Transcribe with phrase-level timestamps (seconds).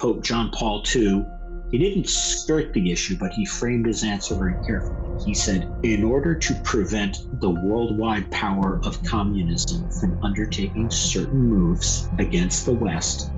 [0.00, 1.26] Pope John Paul II,
[1.70, 4.96] he didn't skirt the issue, but he framed his answer very carefully.
[5.22, 12.08] He said, In order to prevent the worldwide power of communism from undertaking certain moves
[12.18, 13.30] against the West,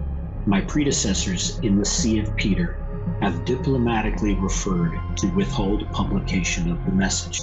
[0.46, 2.76] my predecessors in the See of Peter
[3.20, 7.40] have diplomatically referred to withhold publication of the message.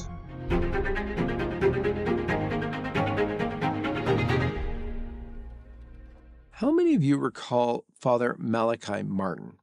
[6.90, 9.60] Many of you recall Father Malachi Martin?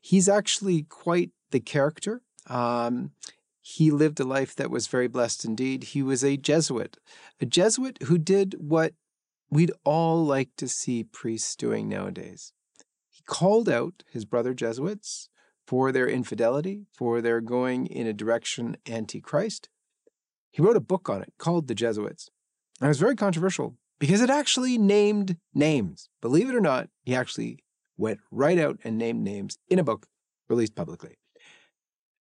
[0.00, 2.22] He's actually quite the character.
[2.46, 3.10] Um,
[3.60, 5.82] he lived a life that was very blessed indeed.
[5.82, 6.98] He was a Jesuit,
[7.40, 8.94] a Jesuit who did what
[9.50, 12.52] we'd all like to see priests doing nowadays.
[13.10, 15.30] He called out his brother Jesuits
[15.66, 19.68] for their infidelity, for their going in a direction anti Christ.
[20.52, 22.30] He wrote a book on it called The Jesuits.
[22.80, 26.08] And it was very controversial because it actually named names.
[26.20, 27.58] Believe it or not, he actually
[27.96, 30.06] went right out and named names in a book
[30.48, 31.18] released publicly.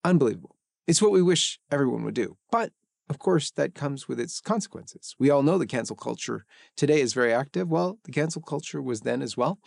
[0.03, 0.55] Unbelievable.
[0.87, 2.37] It's what we wish everyone would do.
[2.51, 2.71] But
[3.09, 5.15] of course, that comes with its consequences.
[5.17, 6.45] We all know the cancel culture
[6.77, 7.69] today is very active.
[7.69, 9.59] Well, the cancel culture was then as well.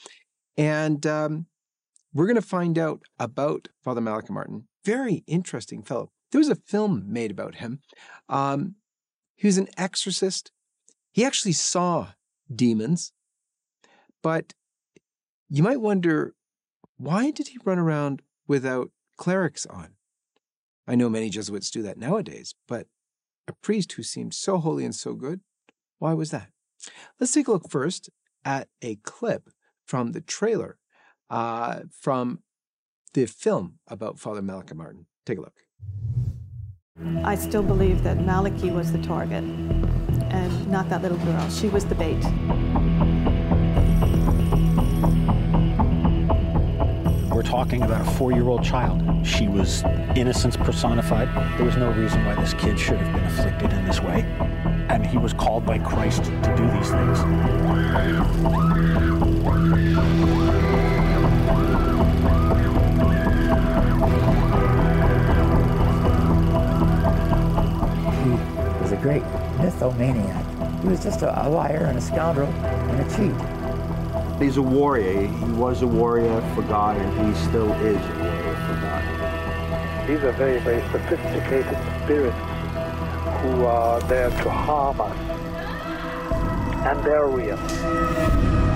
[0.56, 1.46] And um,
[2.14, 4.68] we're going to find out about Father Malachi Martin.
[4.84, 6.12] Very interesting fellow.
[6.30, 7.80] There was a film made about him.
[8.28, 8.76] Um,
[9.34, 10.52] he was an exorcist.
[11.12, 12.08] He actually saw
[12.52, 13.12] demons,
[14.22, 14.54] but
[15.48, 16.34] you might wonder
[16.96, 19.90] why did he run around without clerics on?
[20.86, 22.86] I know many Jesuits do that nowadays, but
[23.46, 25.40] a priest who seemed so holy and so good,
[25.98, 26.48] why was that?
[27.20, 28.08] Let's take a look first
[28.44, 29.50] at a clip
[29.84, 30.78] from the trailer
[31.28, 32.40] uh, from
[33.14, 35.06] the film about Father Malachi Martin.
[35.26, 35.60] Take a look.
[37.24, 39.44] I still believe that Malachi was the target
[40.32, 41.48] and not that little girl.
[41.50, 42.22] She was the bait.
[47.32, 49.02] We're talking about a four-year-old child.
[49.26, 49.82] She was
[50.16, 51.28] innocence personified.
[51.56, 54.22] There was no reason why this kid should have been afflicted in this way.
[54.88, 57.18] And he was called by Christ to do these things.
[68.22, 68.28] He
[68.82, 69.22] was a great
[69.62, 70.82] mythomaniac.
[70.82, 74.42] He was just a, a liar and a scoundrel and a cheat.
[74.42, 75.28] He's a warrior.
[75.28, 80.08] He was a warrior for God, and he still is a warrior for God.
[80.08, 82.36] These are very, very sophisticated spirits
[83.42, 85.16] who are there to harm us,
[86.84, 88.71] and they're real.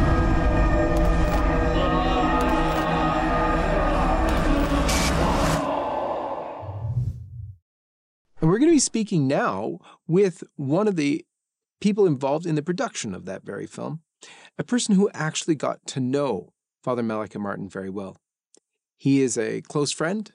[8.78, 11.24] Speaking now with one of the
[11.80, 14.02] people involved in the production of that very film,
[14.58, 18.18] a person who actually got to know Father Malachi Martin very well.
[18.98, 20.30] He is a close friend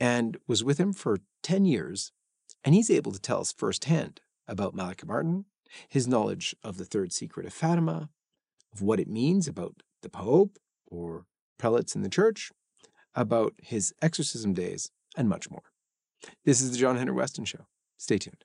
[0.00, 2.10] and was with him for 10 years,
[2.64, 5.44] and he's able to tell us firsthand about Malachi Martin,
[5.88, 8.08] his knowledge of the third secret of Fatima,
[8.72, 11.26] of what it means about the Pope or
[11.58, 12.50] prelates in the church,
[13.14, 15.70] about his exorcism days, and much more.
[16.44, 17.66] This is the John Henry Westen Show.
[17.96, 18.44] Stay tuned.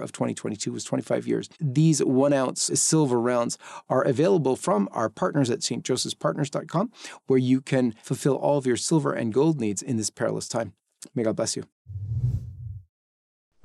[0.01, 1.49] of 2022 was 25 years.
[1.59, 3.57] These one ounce silver rounds
[3.89, 6.91] are available from our partners at stjosephspartners.com,
[7.27, 10.73] where you can fulfill all of your silver and gold needs in this perilous time.
[11.15, 11.63] May God bless you.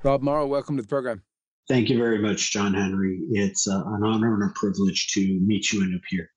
[0.03, 1.23] Rob Marro, welcome to the program.
[1.67, 3.19] Thank you very much, John Henry.
[3.31, 6.29] It's uh, an honor and a privilege to meet you and appear.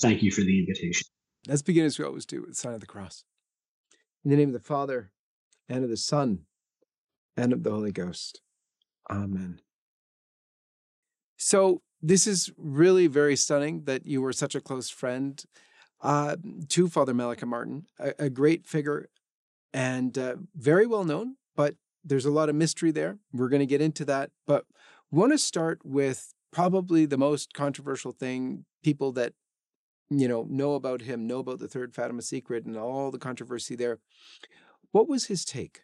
[0.00, 1.06] Thank you for the invitation.
[1.46, 3.24] Let's begin as we always do with the sign of the cross.
[4.24, 5.10] In the name of the Father,
[5.68, 6.40] and of the Son,
[7.36, 8.40] and of the Holy Ghost.
[9.10, 9.60] Amen.
[11.36, 15.42] So, this is really very stunning that you were such a close friend
[16.00, 16.36] uh,
[16.68, 19.08] to Father Malachi Martin, a, a great figure
[19.72, 21.74] and uh, very well known, but
[22.04, 23.18] there's a lot of mystery there.
[23.32, 24.30] We're going to get into that.
[24.46, 24.64] But
[25.10, 29.32] want to start with probably the most controversial thing people that
[30.08, 33.76] you know know about him know about the third fatima secret and all the controversy
[33.76, 33.98] there
[34.90, 35.82] what was his take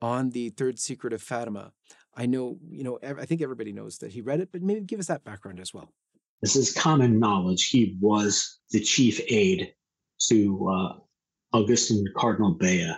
[0.00, 1.72] on the third secret of fatima
[2.16, 5.00] I know, you know, I think everybody knows that he read it, but maybe give
[5.00, 5.92] us that background as well.
[6.40, 7.68] This is common knowledge.
[7.68, 9.72] He was the chief aide
[10.28, 12.92] to uh, Augustine Cardinal Bea,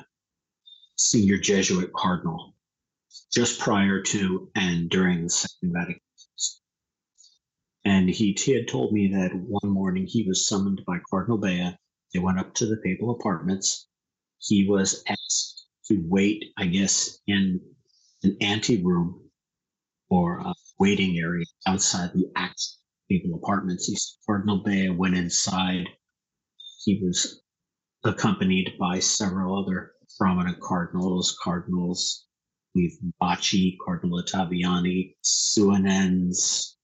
[0.96, 2.54] senior Jesuit cardinal,
[3.32, 6.00] just prior to and during the Second Vatican.
[7.84, 11.70] And he, he had told me that one morning he was summoned by Cardinal Bea.
[12.12, 13.88] They went up to the papal apartments.
[14.38, 17.60] He was asked to wait, I guess, in
[18.22, 19.30] an anteroom
[20.10, 22.78] or a waiting area outside the actual
[23.10, 23.86] papal apartments.
[23.86, 25.86] He, Cardinal Bea went inside.
[26.84, 27.42] He was
[28.04, 32.26] accompanied by several other prominent cardinals, cardinals,
[32.74, 36.76] we've Bacci, Cardinal Ottaviani, Suenens,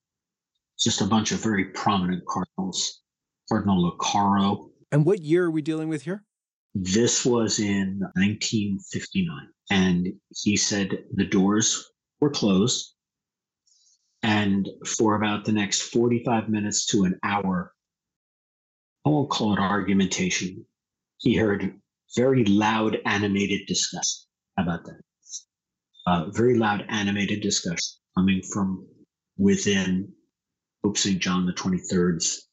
[0.78, 3.00] just a bunch of very prominent cardinals.
[3.48, 4.70] Cardinal Lercaro.
[4.90, 6.24] And what year are we dealing with here?
[6.74, 9.48] This was in 1959.
[9.70, 11.90] And he said the doors
[12.20, 12.94] were closed.
[14.22, 17.72] And for about the next 45 minutes to an hour,
[19.04, 20.64] I won't call it argumentation.
[21.18, 21.78] He heard
[22.16, 24.22] very loud, animated discussion.
[24.56, 25.00] About that?
[26.06, 28.86] Uh, very loud, animated discussion coming from
[29.36, 30.12] within
[30.82, 31.18] Pope St.
[31.18, 32.48] John the 23rd's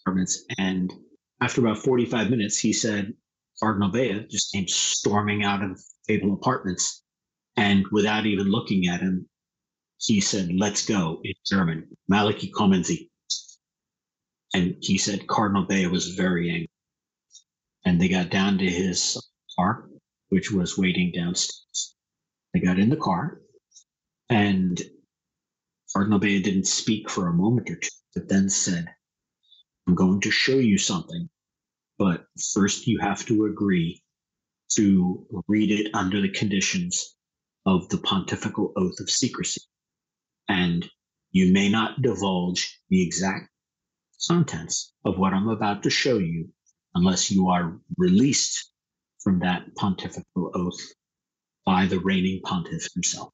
[0.00, 0.44] apartments.
[0.58, 0.92] And
[1.40, 3.14] after about 45 minutes, he said,
[3.62, 7.04] Cardinal Bea just came storming out of Fable apartments.
[7.56, 9.28] And without even looking at him,
[9.98, 13.08] he said, Let's go in German, Malachi kommen Sie.
[14.52, 16.70] And he said Cardinal Bea was very angry.
[17.84, 19.16] And they got down to his
[19.56, 19.88] car,
[20.30, 21.94] which was waiting downstairs.
[22.52, 23.40] They got in the car,
[24.28, 24.82] and
[25.92, 28.86] Cardinal Bea didn't speak for a moment or two, but then said,
[29.86, 31.28] I'm going to show you something,
[31.98, 34.02] but first you have to agree
[34.70, 37.14] to read it under the conditions
[37.66, 39.60] of the pontifical oath of secrecy.
[40.48, 40.88] And
[41.30, 43.50] you may not divulge the exact
[44.28, 46.48] contents of what I'm about to show you
[46.94, 48.70] unless you are released
[49.22, 50.80] from that pontifical oath
[51.64, 53.32] by the reigning pontiff himself.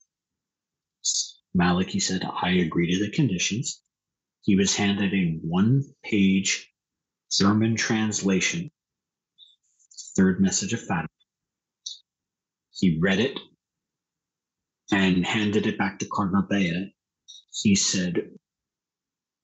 [1.55, 3.83] Malachi said, I agree to the conditions.
[4.43, 6.68] He was handed a one page
[7.31, 8.71] German translation,
[10.17, 11.09] third message of Fatima.
[12.73, 13.39] He read it
[14.93, 16.95] and handed it back to Cardinal Bea.
[17.63, 18.31] He said,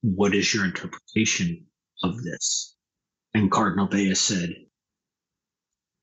[0.02, 1.66] What is your interpretation
[2.02, 2.76] of this?
[3.34, 4.54] And Cardinal Bea said,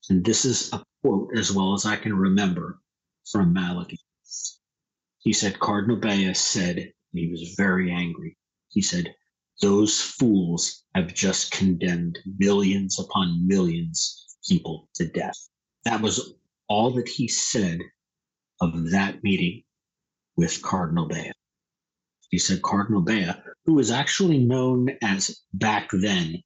[0.09, 2.81] and this is a quote as well as I can remember
[3.31, 3.99] from Malachi.
[5.19, 8.37] He said, Cardinal Bea said, he was very angry.
[8.69, 9.13] He said,
[9.61, 15.37] Those fools have just condemned millions upon millions of people to death.
[15.85, 16.33] That was
[16.67, 17.79] all that he said
[18.59, 19.63] of that meeting
[20.35, 21.31] with Cardinal Bea.
[22.29, 23.31] He said, Cardinal Bea,
[23.65, 26.41] who was actually known as back then,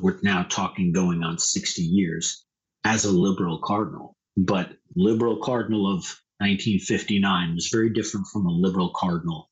[0.00, 2.44] we're now talking going on 60 years,
[2.84, 4.16] as a liberal cardinal.
[4.36, 6.02] But liberal cardinal of
[6.38, 9.50] 1959 was very different from a liberal cardinal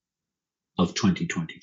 [0.79, 1.61] of 2020.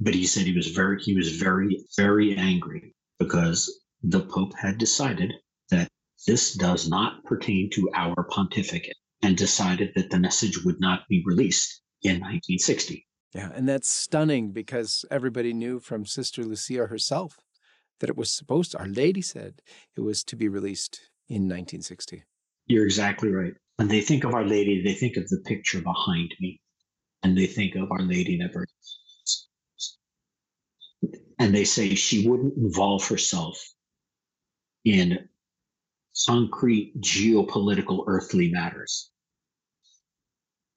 [0.00, 3.70] But he said he was very he was very very angry because
[4.02, 5.32] the pope had decided
[5.70, 5.88] that
[6.26, 11.22] this does not pertain to our pontificate and decided that the message would not be
[11.24, 13.06] released in 1960.
[13.34, 17.36] Yeah, and that's stunning because everybody knew from Sister Lucia herself
[18.00, 19.62] that it was supposed to, Our Lady said
[19.96, 22.24] it was to be released in 1960.
[22.66, 23.54] You're exactly right.
[23.76, 26.60] When they think of Our Lady, they think of the picture behind me,
[27.22, 28.66] and they think of Our Lady never.
[31.38, 33.74] And they say she wouldn't involve herself
[34.84, 35.28] in
[36.26, 39.10] concrete geopolitical earthly matters.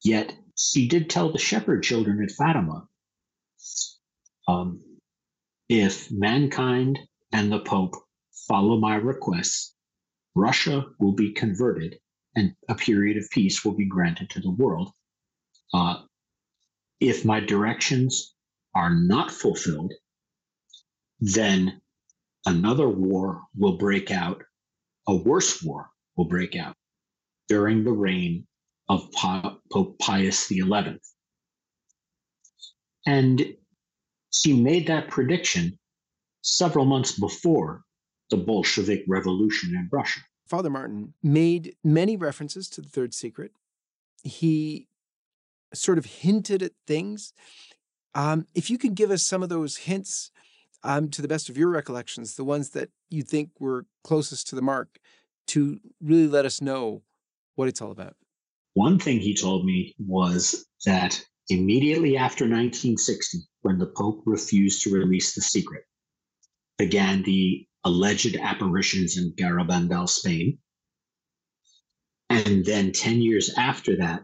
[0.04, 2.88] Yet she did tell the shepherd children at Fatima
[4.48, 4.82] um,
[5.70, 7.00] if mankind
[7.34, 7.96] and the Pope
[8.48, 9.76] follow my requests,
[10.36, 12.00] Russia will be converted
[12.36, 14.92] and a period of peace will be granted to the world.
[15.74, 16.04] Uh,
[17.00, 18.34] if my directions
[18.76, 19.94] are not fulfilled,
[21.20, 21.82] then
[22.46, 24.44] another war will break out,
[25.08, 26.76] a worse war will break out
[27.48, 28.46] during the reign
[28.90, 31.00] of Pope Pius XI.
[33.06, 33.56] And
[34.32, 35.78] she made that prediction
[36.42, 37.84] several months before
[38.30, 40.20] the Bolshevik Revolution in Russia.
[40.48, 43.52] Father Martin made many references to the third secret.
[44.24, 44.88] He
[45.74, 47.34] sort of hinted at things.
[48.16, 50.32] Um, if you can give us some of those hints
[50.88, 54.56] um, to the best of your recollections, the ones that you think were closest to
[54.56, 54.98] the mark,
[55.48, 57.04] to really let us know
[57.56, 58.16] what it's all about.
[58.74, 64.94] One thing he told me was that immediately after 1960, when the Pope refused to
[64.94, 65.84] release the secret,
[66.78, 70.58] began the alleged apparitions in Garabandal, Spain.
[72.30, 74.24] And then 10 years after that,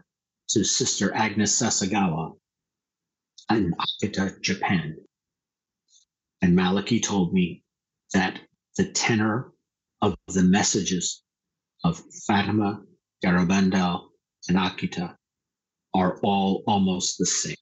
[0.50, 2.32] to Sister Agnes Sasagawa
[3.50, 4.96] in Akita, Japan.
[6.44, 7.62] And Malachi told me
[8.12, 8.38] that
[8.76, 9.50] the tenor
[10.02, 11.22] of the messages
[11.84, 12.82] of Fatima,
[13.24, 14.08] Garabandal,
[14.50, 15.16] and Akita
[15.94, 17.56] are all almost the same.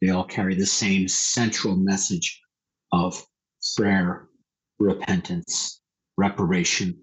[0.00, 2.40] They all carry the same central message
[2.90, 3.22] of
[3.76, 4.28] prayer,
[4.78, 5.82] repentance,
[6.16, 7.02] reparation,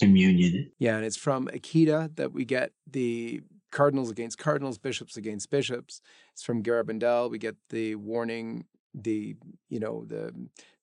[0.00, 0.72] communion.
[0.80, 6.00] Yeah, and it's from Akita that we get the cardinals against cardinals, bishops against bishops.
[6.32, 7.30] It's from Garabandal.
[7.30, 9.36] We get the warning, the,
[9.68, 10.32] you know, the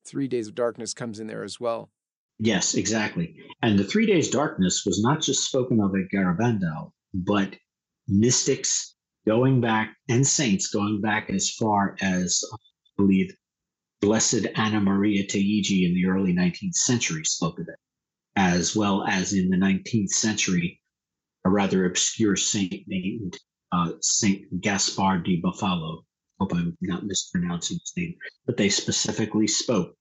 [0.06, 1.90] three days of darkness comes in there as well.
[2.40, 3.36] Yes, exactly.
[3.62, 7.56] And the three days darkness was not just spoken of at Garabandal, but
[8.08, 8.96] mystics
[9.28, 12.58] going back and saints going back as far as I
[12.98, 13.32] believe
[14.02, 17.76] Blessed Anna Maria Taigi in the early 19th century spoke of it,
[18.38, 20.82] as well as in the 19th century,
[21.46, 23.38] a rather obscure saint named
[23.74, 26.04] uh, Saint Gaspar di Bufalo.
[26.40, 28.16] Hope I'm not mispronouncing his name,
[28.46, 29.96] but they specifically spoke.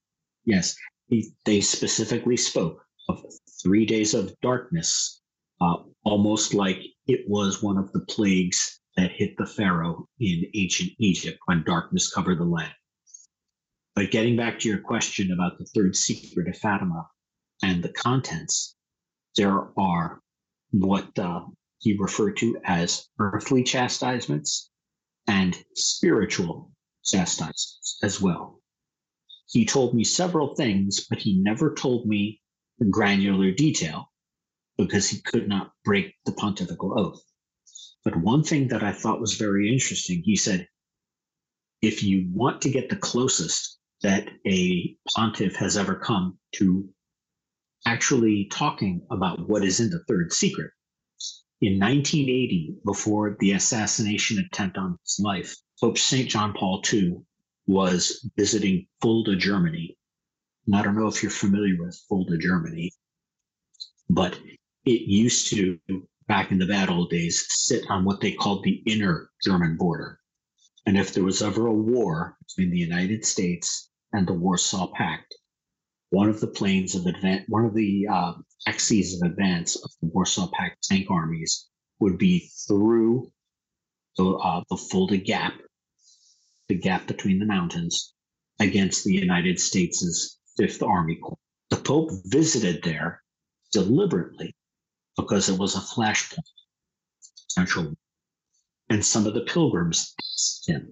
[0.45, 0.75] Yes,
[1.07, 3.23] he, they specifically spoke of
[3.61, 5.21] three days of darkness,
[5.59, 10.91] uh, almost like it was one of the plagues that hit the Pharaoh in ancient
[10.99, 12.73] Egypt when darkness covered the land.
[13.95, 17.07] But getting back to your question about the third secret of Fatima
[17.61, 18.75] and the contents,
[19.35, 20.21] there are
[20.71, 21.41] what uh,
[21.79, 24.69] he referred to as earthly chastisements
[25.29, 26.71] and spiritual
[27.05, 28.59] chastisements as well.
[29.47, 32.41] He told me several things, but he never told me
[32.79, 34.11] in granular detail
[34.77, 37.21] because he could not break the pontifical oath.
[38.03, 40.67] But one thing that I thought was very interesting, he said,
[41.81, 46.89] if you want to get the closest that a pontiff has ever come to
[47.85, 50.71] actually talking about what is in the third secret,
[51.61, 56.29] in 1980, before the assassination attempt on his life, Pope St.
[56.29, 57.17] John Paul II
[57.67, 59.97] was visiting Fulda, Germany.
[60.65, 62.91] And I don't know if you're familiar with Fulda, Germany,
[64.09, 64.39] but
[64.85, 65.79] it used to,
[66.27, 70.19] back in the bad old days, sit on what they called the inner German border.
[70.85, 75.35] And if there was ever a war between the United States and the Warsaw Pact,
[76.09, 78.33] one of the planes of advance, one of the uh,
[78.67, 81.67] axes of advance of the Warsaw Pact tank armies
[81.99, 83.31] would be through
[84.17, 85.53] the, uh, the Fulda Gap,
[86.67, 88.13] the gap between the mountains,
[88.59, 91.37] against the United States' Fifth Army Corps.
[91.69, 93.23] The Pope visited there
[93.71, 94.55] deliberately
[95.15, 96.43] because it was a flashpoint
[97.49, 97.95] central.
[98.89, 100.91] And some of the pilgrims asked him,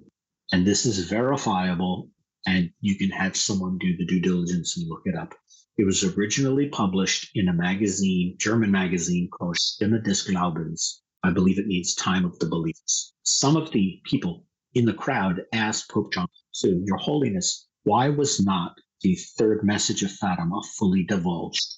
[0.51, 2.09] and this is verifiable
[2.47, 5.33] and you can have someone do the due diligence and look it up.
[5.77, 11.03] It was originally published in a magazine, German magazine called Stimme des Glaubens.
[11.23, 13.13] I believe it means Time of the beliefs.
[13.21, 16.27] Some of the people in the crowd asked Pope John
[16.63, 21.75] II, Your Holiness, why was not the third message of Fatima fully divulged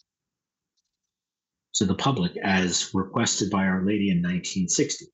[1.74, 5.08] to the public as requested by Our Lady in 1960?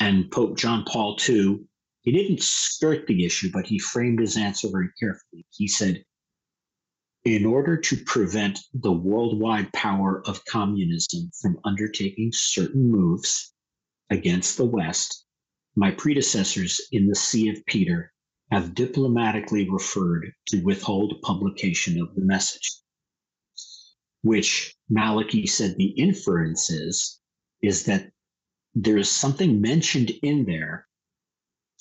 [0.00, 1.68] And Pope John Paul II
[2.04, 5.46] he didn't skirt the issue, but he framed his answer very carefully.
[5.50, 6.04] He said,
[7.24, 13.52] in order to prevent the worldwide power of communism from undertaking certain moves
[14.10, 15.24] against the West,
[15.74, 18.12] my predecessors in the See of Peter
[18.50, 22.78] have diplomatically referred to withhold publication of the message,
[24.22, 27.20] which Malachi said the inference is,
[27.62, 28.10] is that
[28.74, 30.86] there is something mentioned in there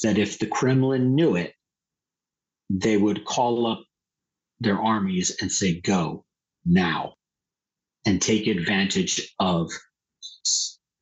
[0.01, 1.53] that if the Kremlin knew it,
[2.69, 3.83] they would call up
[4.63, 6.25] their armies and say, go
[6.65, 7.13] now
[8.05, 9.69] and take advantage of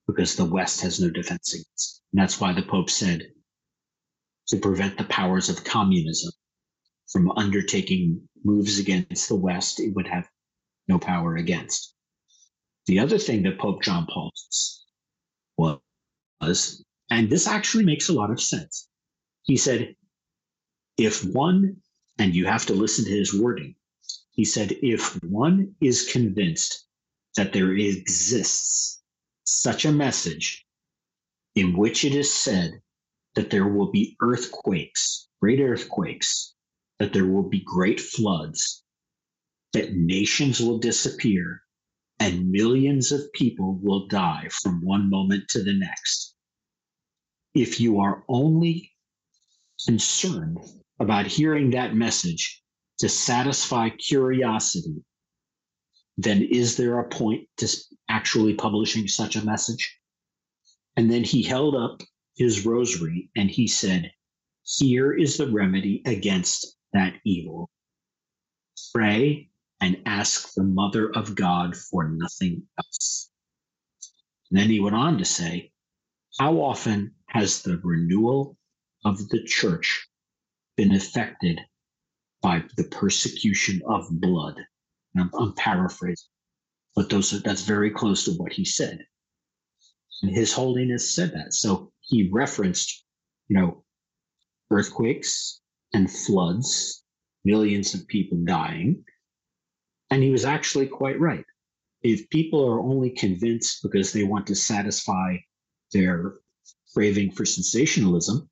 [0.08, 2.02] because the West has no defense against.
[2.12, 3.28] And that's why the Pope said
[4.48, 6.32] to prevent the powers of communism
[7.08, 10.28] from undertaking moves against the West, it would have
[10.88, 11.94] no power against.
[12.88, 14.32] The other thing that Pope John Paul
[15.58, 18.88] was, and this actually makes a lot of sense.
[19.44, 19.96] He said,
[20.98, 21.78] if one,
[22.22, 23.74] and you have to listen to his wording,
[24.30, 26.86] he said, if one is convinced
[27.36, 29.02] that there exists
[29.44, 30.64] such a message
[31.56, 32.80] in which it is said
[33.34, 36.54] that there will be earthquakes, great earthquakes,
[37.00, 38.84] that there will be great floods,
[39.74, 41.64] that nations will disappear,
[42.20, 46.36] and millions of people will die from one moment to the next.
[47.56, 48.92] If you are only
[49.88, 50.60] concerned
[51.02, 52.62] about hearing that message
[53.00, 55.04] to satisfy curiosity,
[56.18, 57.68] then is there a point to
[58.08, 59.98] actually publishing such a message?
[60.96, 62.02] And then he held up
[62.36, 64.12] his rosary and he said,
[64.78, 67.72] Here is the remedy against that evil.
[68.94, 73.32] Pray and ask the Mother of God for nothing else.
[74.52, 75.72] And then he went on to say,
[76.40, 78.56] How often has the renewal
[79.04, 80.08] of the church
[80.82, 81.60] been affected
[82.42, 84.56] by the persecution of blood?
[85.16, 86.30] I'm, I'm paraphrasing,
[86.96, 89.06] but those that's very close to what he said.
[90.24, 91.54] And His Holiness said that.
[91.54, 93.06] So he referenced,
[93.48, 93.84] you know,
[94.72, 95.62] earthquakes
[95.94, 97.04] and floods,
[97.46, 99.04] millions of people dying.
[100.10, 101.46] And he was actually quite right.
[102.02, 105.38] If people are only convinced because they want to satisfy
[105.94, 106.40] their
[106.94, 108.50] craving for sensationalism,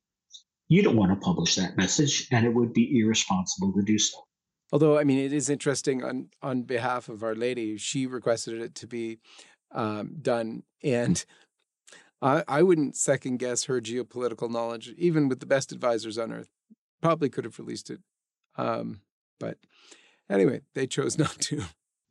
[0.70, 4.16] you don't want to publish that message, and it would be irresponsible to do so.
[4.72, 8.76] Although, I mean, it is interesting on on behalf of Our Lady, she requested it
[8.76, 9.18] to be
[9.74, 11.22] um, done, and
[12.22, 16.48] I, I wouldn't second guess her geopolitical knowledge, even with the best advisors on earth.
[17.02, 18.00] Probably could have released it,
[18.56, 19.00] um,
[19.40, 19.58] but
[20.30, 21.62] anyway, they chose not to.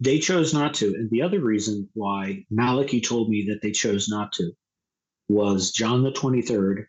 [0.01, 4.09] They chose not to, and the other reason why Malachi told me that they chose
[4.09, 4.51] not to
[5.29, 6.87] was John the Twenty Third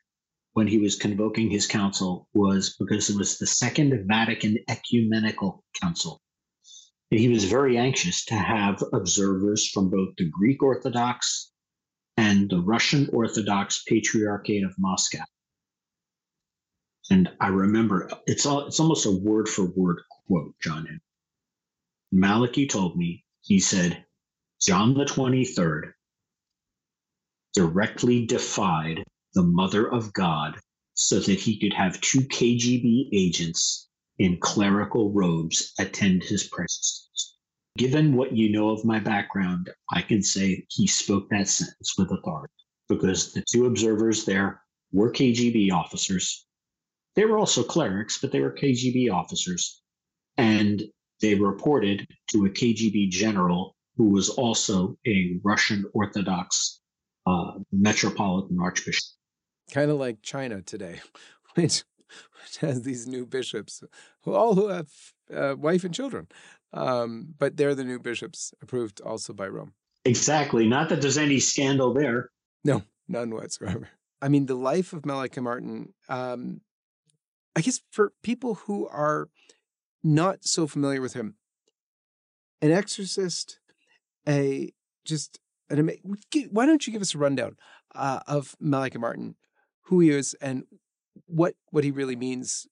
[0.53, 6.21] when he was convoking his council was because it was the Second Vatican Ecumenical Council.
[7.11, 11.53] He was very anxious to have observers from both the Greek Orthodox
[12.17, 15.25] and the Russian Orthodox Patriarchate of Moscow.
[17.11, 21.01] And I remember it's all, it's almost a word for word quote, John Henry.
[22.13, 24.05] Malachi told me, he said,
[24.61, 25.93] John the 23rd
[27.55, 29.03] directly defied
[29.35, 30.59] the Mother of God
[30.95, 37.37] so that he could have two KGB agents in clerical robes attend his presence.
[37.79, 42.11] Given what you know of my background, I can say he spoke that sentence with
[42.11, 42.53] authority
[42.89, 44.61] because the two observers there
[44.93, 46.45] were KGB officers.
[47.15, 49.81] They were also clerics, but they were KGB officers.
[50.37, 50.83] And
[51.21, 56.81] they reported to a KGB general who was also a Russian Orthodox
[57.27, 59.05] uh, metropolitan archbishop
[59.71, 61.01] kind of like China today,
[61.55, 61.85] which,
[62.43, 63.83] which has these new bishops
[64.23, 64.89] who all who have
[65.35, 66.29] uh, wife and children,
[66.73, 69.73] um, but they're the new bishops approved also by Rome.
[70.05, 70.67] Exactly.
[70.67, 72.31] Not that there's any scandal there.
[72.65, 73.89] No, none whatsoever.
[74.23, 75.95] I mean, the life of Malachi Martin.
[76.09, 76.61] Um,
[77.57, 79.29] I guess for people who are
[80.05, 81.35] not so familiar with him,
[82.63, 83.59] an exorcist,
[84.29, 84.73] a
[85.05, 85.91] just an
[86.51, 87.57] why don't you give us a rundown
[87.95, 89.37] uh, of Malachi Martin?
[89.85, 90.65] Who he is and
[91.27, 92.67] what what he really means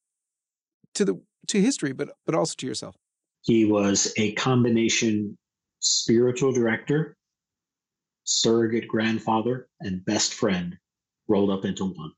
[0.94, 2.97] to the to history, but but also to yourself.
[3.42, 5.37] He was a combination
[5.81, 7.16] spiritual director,
[8.25, 10.77] surrogate grandfather, and best friend
[11.29, 12.12] rolled up into one.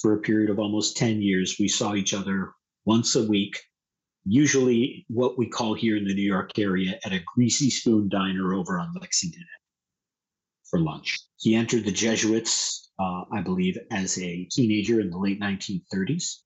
[0.00, 2.52] For a period of almost 10 years, we saw each other
[2.84, 3.60] once a week,
[4.24, 8.54] usually what we call here in the New York area at a greasy spoon diner
[8.54, 9.44] over on Lexington
[10.68, 11.18] for lunch.
[11.38, 16.40] He entered the Jesuits uh, I believe, as a teenager in the late 1930s.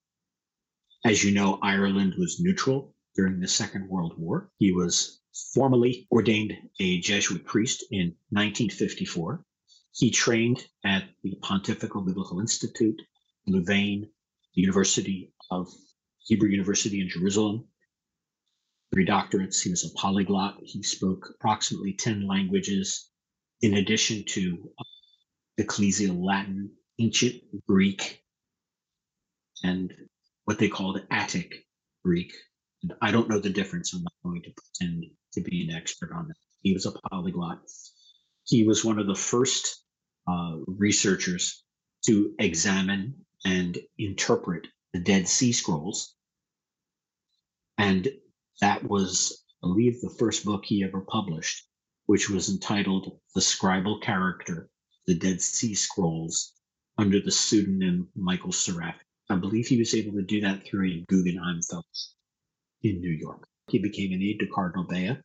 [1.05, 4.51] As you know, Ireland was neutral during the Second World War.
[4.57, 5.19] He was
[5.53, 9.45] formally ordained a Jesuit priest in 1954.
[9.93, 13.01] He trained at the Pontifical Biblical Institute,
[13.47, 14.09] Louvain,
[14.55, 15.67] the University of
[16.19, 17.67] Hebrew University in Jerusalem.
[18.93, 19.61] Three doctorates.
[19.61, 20.59] He was a polyglot.
[20.63, 23.09] He spoke approximately 10 languages,
[23.61, 24.71] in addition to
[25.61, 28.23] ecclesial Latin, ancient Greek,
[29.63, 29.93] and
[30.45, 31.65] what they called Attic
[32.03, 32.33] Greek.
[32.83, 33.93] And I don't know the difference.
[33.93, 36.35] I'm not going to pretend to be an expert on that.
[36.61, 37.59] He was a polyglot.
[38.45, 39.83] He was one of the first
[40.27, 41.63] uh, researchers
[42.05, 46.15] to examine and interpret the Dead Sea Scrolls.
[47.77, 48.09] And
[48.61, 51.65] that was, I believe, the first book he ever published,
[52.07, 54.70] which was entitled The Scribal Character
[55.07, 56.53] the Dead Sea Scrolls
[56.97, 59.05] under the pseudonym Michael Serafian.
[59.29, 62.15] I believe he was able to do that through a Guggenheim Fellowship
[62.83, 63.47] in New York.
[63.69, 65.17] He became an aide to Cardinal Bea.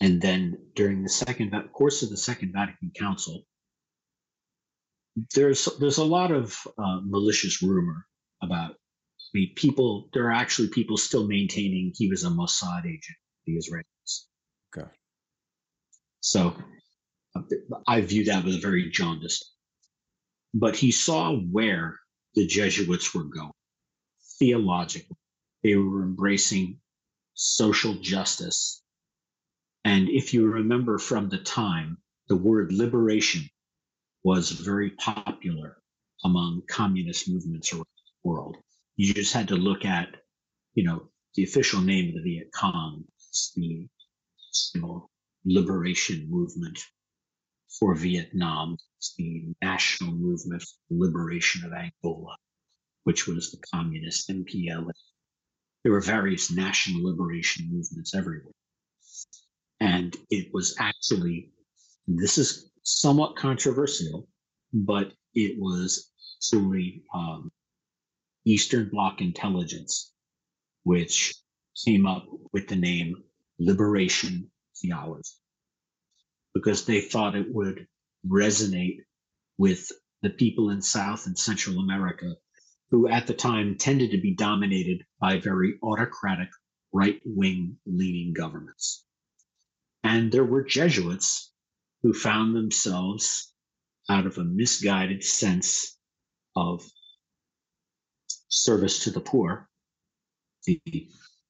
[0.00, 3.44] And then during the second course of the Second Vatican Council,
[5.34, 8.06] there's there's a lot of uh, malicious rumor
[8.42, 10.08] about I mean, people.
[10.12, 14.26] There are actually people still maintaining he was a Mossad agent, the Israelis.
[14.76, 14.90] Okay.
[16.20, 16.54] So
[17.86, 19.44] I view that as very jaundiced.
[20.54, 21.98] But he saw where
[22.34, 23.52] the Jesuits were going
[24.38, 25.16] theologically.
[25.62, 26.80] They were embracing
[27.34, 28.82] social justice.
[29.84, 33.48] And if you remember from the time, the word liberation
[34.24, 35.78] was very popular
[36.24, 38.56] among communist movements around the world.
[38.96, 40.08] You just had to look at,
[40.74, 43.04] you know, the official name of the Viet Cong,
[43.54, 43.88] the
[44.74, 45.08] you know,
[45.44, 46.78] liberation movement
[47.78, 48.76] for Vietnam,
[49.18, 52.36] the National Movement for the Liberation of Angola,
[53.04, 54.92] which was the communist MPLA.
[55.82, 58.52] There were various national liberation movements everywhere.
[59.80, 61.50] And it was actually,
[62.06, 64.28] this is somewhat controversial,
[64.72, 66.10] but it was
[66.42, 67.50] truly um,
[68.44, 70.12] Eastern Bloc intelligence,
[70.84, 71.34] which
[71.84, 73.22] came up with the name
[73.58, 75.30] liberation theology
[76.56, 77.86] because they thought it would
[78.26, 79.00] resonate
[79.58, 79.92] with
[80.22, 82.34] the people in South and Central America
[82.90, 86.48] who at the time tended to be dominated by very autocratic
[86.92, 89.04] right wing leaning governments.
[90.02, 91.52] And there were Jesuits
[92.02, 93.52] who found themselves
[94.08, 95.98] out of a misguided sense
[96.54, 96.82] of
[98.48, 99.68] service to the poor,
[100.64, 100.80] the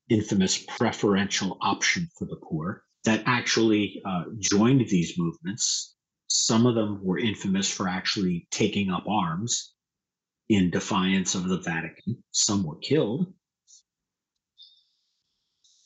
[0.09, 5.95] infamous preferential option for the poor, that actually uh, joined these movements.
[6.29, 9.73] Some of them were infamous for actually taking up arms
[10.49, 12.23] in defiance of the Vatican.
[12.33, 13.33] Some were killed.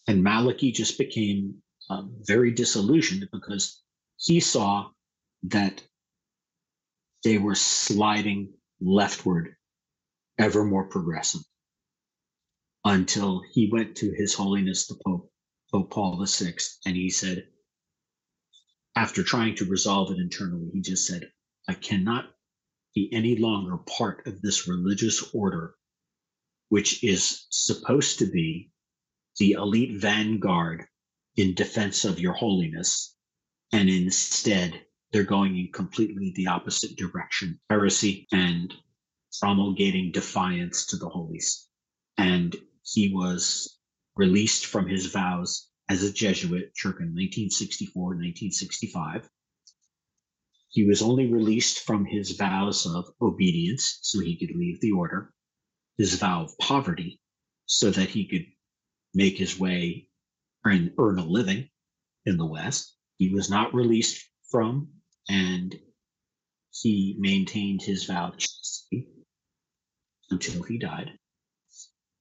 [0.09, 1.57] And Malachi just became
[1.91, 3.83] uh, very disillusioned because
[4.17, 4.89] he saw
[5.45, 5.83] that
[7.23, 9.57] they were sliding leftward
[10.39, 11.43] ever more progressive
[12.85, 15.31] until he went to His Holiness the Pope,
[15.71, 16.55] Pope Paul VI,
[16.85, 17.47] and he said,
[18.97, 21.31] after trying to resolve it internally, he just said,
[21.69, 22.35] I cannot
[22.95, 25.77] be any longer part of this religious order,
[26.69, 28.73] which is supposed to be
[29.39, 30.87] the elite vanguard
[31.37, 33.17] in defense of your holiness.
[33.73, 38.75] And instead, they're going in completely the opposite direction heresy and
[39.41, 41.69] promulgating defiance to the holies.
[42.19, 43.80] And he was
[44.21, 49.27] released from his vows as a Jesuit circa 1964 1965.
[50.69, 55.33] He was only released from his vows of obedience so he could leave the order,
[55.97, 57.19] his vow of poverty
[57.65, 58.45] so that he could
[59.15, 60.11] make his way
[60.67, 61.71] and earn a living
[62.27, 62.95] in the West.
[63.17, 64.91] He was not released from,
[65.31, 65.75] and
[66.71, 68.35] he maintained his vow
[70.31, 71.19] until he died.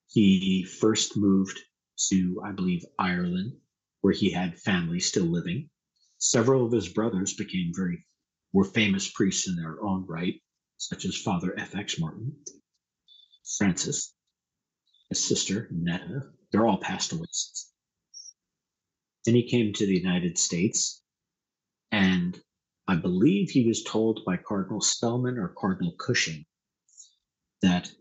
[0.07, 1.59] He first moved
[2.07, 3.59] to, I believe, Ireland,
[4.01, 5.69] where he had family still living.
[6.17, 8.05] Several of his brothers became very
[8.53, 10.41] were famous priests in their own right,
[10.77, 11.99] such as Father F.X.
[11.99, 12.35] Martin,
[13.57, 14.15] Francis,
[15.09, 16.31] his sister Netta.
[16.51, 17.71] They're all passed away since.
[19.25, 21.03] Then he came to the United States,
[21.91, 22.41] and
[22.87, 26.45] I believe he was told by Cardinal Spellman or Cardinal Cushing
[27.61, 27.91] that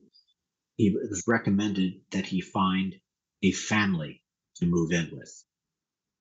[0.76, 2.94] he was recommended that he find
[3.42, 4.22] a family
[4.57, 5.44] to move in with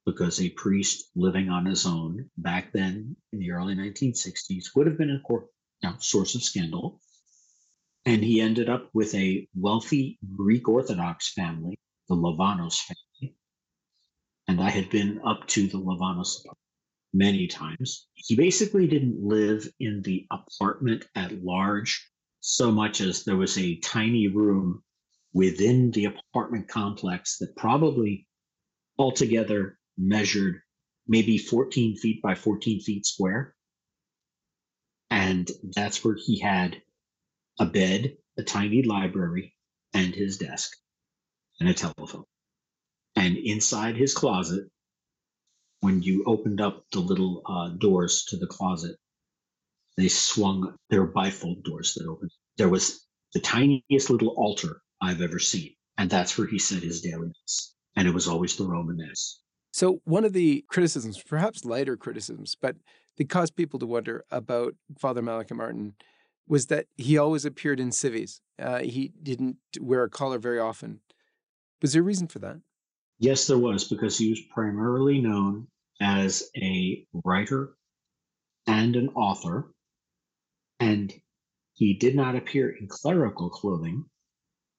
[0.05, 4.97] because a priest living on his own back then in the early 1960s would have
[4.97, 5.21] been
[5.83, 7.01] a source of scandal.
[8.05, 11.77] And he ended up with a wealthy Greek Orthodox family,
[12.07, 13.35] the Livanos family.
[14.47, 16.37] And I had been up to the Livanos
[17.13, 18.07] many times.
[18.13, 23.75] He basically didn't live in the apartment at large so much as there was a
[23.79, 24.83] tiny room
[25.33, 28.27] within the apartment complex that probably
[28.97, 30.61] altogether measured
[31.07, 33.55] maybe 14 feet by 14 feet square.
[35.09, 36.81] And that's where he had
[37.59, 39.55] a bed, a tiny library,
[39.93, 40.71] and his desk,
[41.59, 42.25] and a telephone.
[43.15, 44.65] And inside his closet,
[45.79, 48.97] when you opened up the little uh, doors to the closet,
[49.95, 52.31] they swung, were bifold doors that opened.
[52.57, 55.73] There was the tiniest little altar I've ever seen.
[55.97, 57.73] And that's where he said his daily mass.
[57.95, 59.39] And it was always the Roman mass.
[59.71, 62.75] So, one of the criticisms, perhaps lighter criticisms, but
[63.17, 65.93] that caused people to wonder about Father Malachi Martin
[66.47, 68.41] was that he always appeared in civvies.
[68.57, 71.01] Uh, he didn't wear a collar very often.
[71.81, 72.57] Was there a reason for that?
[73.19, 75.67] Yes, there was, because he was primarily known
[75.99, 77.73] as a writer
[78.67, 79.71] and an author.
[80.79, 81.13] And
[81.73, 84.05] he did not appear in clerical clothing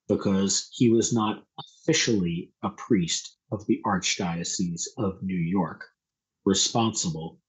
[0.08, 5.84] because he was not officially a priest of the Archdiocese of New York,
[6.44, 7.40] responsible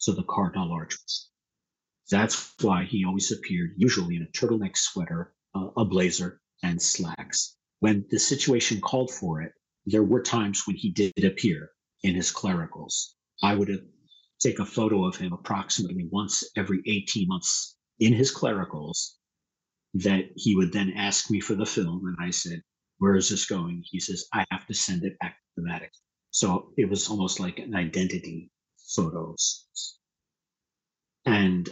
[0.00, 1.30] to the Cardinal Archers.
[2.10, 7.56] That's why he always appeared, usually in a turtleneck sweater, uh, a blazer, and slacks
[7.84, 9.52] when the situation called for it,
[9.84, 11.70] there were times when he did appear
[12.02, 13.14] in his clericals.
[13.42, 13.68] I would
[14.40, 19.18] take a photo of him approximately once every 18 months in his clericals
[19.94, 22.62] that he would then ask me for the film and I said,
[22.98, 23.82] Where is this going?
[23.84, 25.90] He says, I have to send it back to the Vatican.
[26.30, 28.50] So it was almost like an identity
[28.94, 29.66] photos.
[31.26, 31.68] And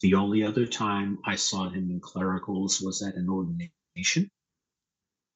[0.00, 4.30] the only other time I saw him in clericals was at an ordination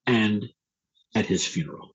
[0.06, 0.46] and
[1.14, 1.94] at his funeral.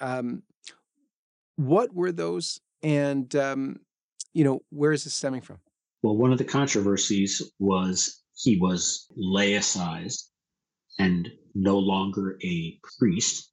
[0.00, 0.42] um,
[1.56, 3.80] what were those, and um,
[4.32, 5.58] you know, where is this stemming from?
[6.02, 10.22] Well, one of the controversies was he was laicized
[10.98, 13.50] and no longer a priest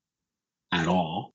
[0.71, 1.33] at all.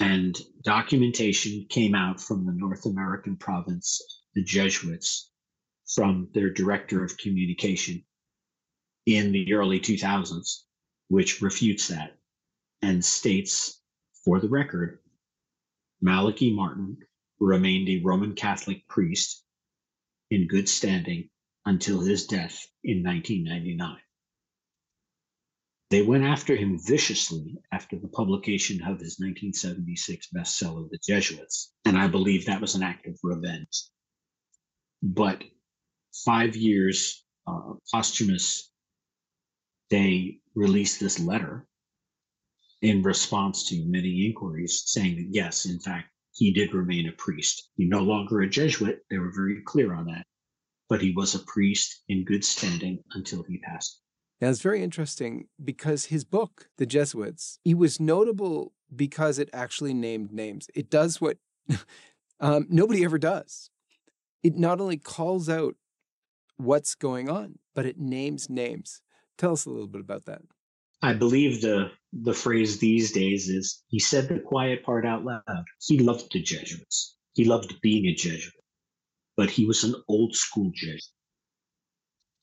[0.00, 4.00] And documentation came out from the North American province,
[4.34, 5.30] the Jesuits,
[5.94, 8.04] from their director of communication
[9.06, 10.62] in the early 2000s,
[11.08, 12.16] which refutes that
[12.82, 13.80] and states,
[14.24, 14.98] for the record,
[16.00, 16.98] Malachi Martin
[17.38, 19.44] remained a Roman Catholic priest
[20.30, 21.28] in good standing
[21.66, 23.98] until his death in 1999.
[25.90, 31.98] They went after him viciously after the publication of his 1976 bestseller, The Jesuits, and
[31.98, 33.88] I believe that was an act of revenge.
[35.02, 35.42] But
[36.24, 38.70] five years uh, posthumous,
[39.90, 41.66] they released this letter
[42.82, 47.70] in response to many inquiries saying that yes, in fact, he did remain a priest.
[47.76, 49.00] He no longer a Jesuit.
[49.10, 50.24] They were very clear on that,
[50.88, 54.00] but he was a priest in good standing until he passed.
[54.40, 59.92] Now, it's very interesting because his book, The Jesuits, he was notable because it actually
[59.92, 60.68] named names.
[60.74, 61.36] It does what
[62.40, 63.68] um, nobody ever does.
[64.42, 65.74] It not only calls out
[66.56, 69.02] what's going on, but it names names.
[69.36, 70.42] Tell us a little bit about that.
[71.02, 75.64] I believe the the phrase these days is he said the quiet part out loud.
[75.86, 77.16] He loved the Jesuits.
[77.34, 78.64] He loved being a Jesuit,
[79.36, 81.02] but he was an old school Jesuit.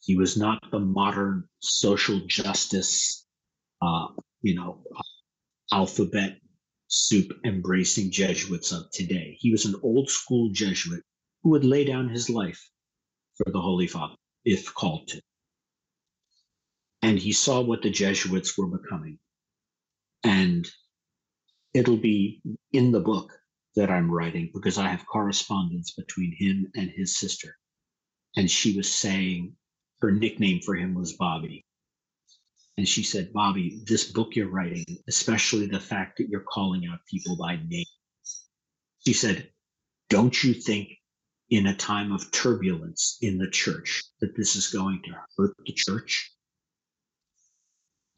[0.02, 3.26] He was not the modern social justice,
[3.82, 4.08] uh,
[4.42, 4.84] you know,
[5.72, 6.40] alphabet
[6.88, 9.38] soup embracing Jesuits of today.
[9.40, 11.04] He was an old school Jesuit
[11.44, 12.70] who would lay down his life
[13.36, 14.16] for the Holy Father
[14.46, 15.22] if called to
[17.02, 19.20] and he saw what the Jesuits were becoming.
[20.24, 20.68] And
[21.74, 23.32] it'll be in the book
[23.76, 27.56] that I'm writing because I have correspondence between him and his sister.
[28.36, 29.54] And she was saying
[30.02, 31.66] her nickname for him was Bobby.
[32.78, 37.00] And she said, Bobby, this book you're writing, especially the fact that you're calling out
[37.10, 37.86] people by name,
[39.06, 39.50] she said,
[40.10, 40.90] don't you think
[41.50, 45.74] in a time of turbulence in the church that this is going to hurt the
[45.74, 46.32] church?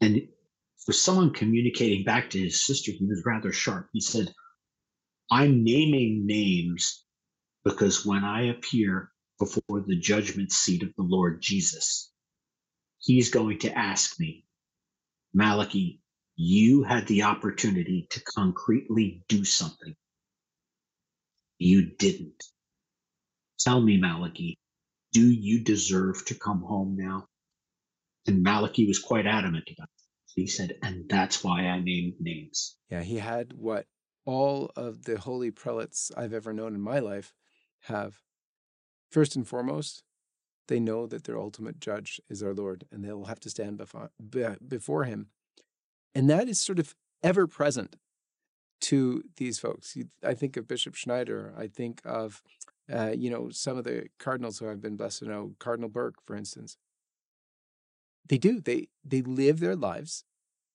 [0.00, 0.28] And
[0.84, 3.88] for someone communicating back to his sister, he was rather sharp.
[3.92, 4.32] He said,
[5.30, 7.04] I'm naming names
[7.64, 12.12] because when I appear before the judgment seat of the Lord Jesus,
[12.98, 14.46] he's going to ask me,
[15.34, 16.00] Malachi,
[16.36, 19.94] you had the opportunity to concretely do something.
[21.58, 22.44] You didn't.
[23.60, 24.58] Tell me, Malachi,
[25.12, 27.26] do you deserve to come home now?
[28.26, 30.04] And Malachi was quite adamant about it.
[30.34, 32.76] He said, and that's why I named names.
[32.90, 33.86] Yeah, he had what
[34.24, 37.32] all of the holy prelates I've ever known in my life
[37.84, 38.20] have.
[39.10, 40.04] First and foremost,
[40.68, 44.10] they know that their ultimate judge is our Lord, and they'll have to stand before,
[44.66, 45.30] before him.
[46.14, 47.96] And that is sort of ever present
[48.82, 49.96] to these folks.
[50.24, 51.52] I think of Bishop Schneider.
[51.58, 52.40] I think of,
[52.92, 56.22] uh, you know, some of the cardinals who I've been blessed to know, Cardinal Burke,
[56.24, 56.76] for instance.
[58.28, 58.60] They do.
[58.60, 60.24] They they live their lives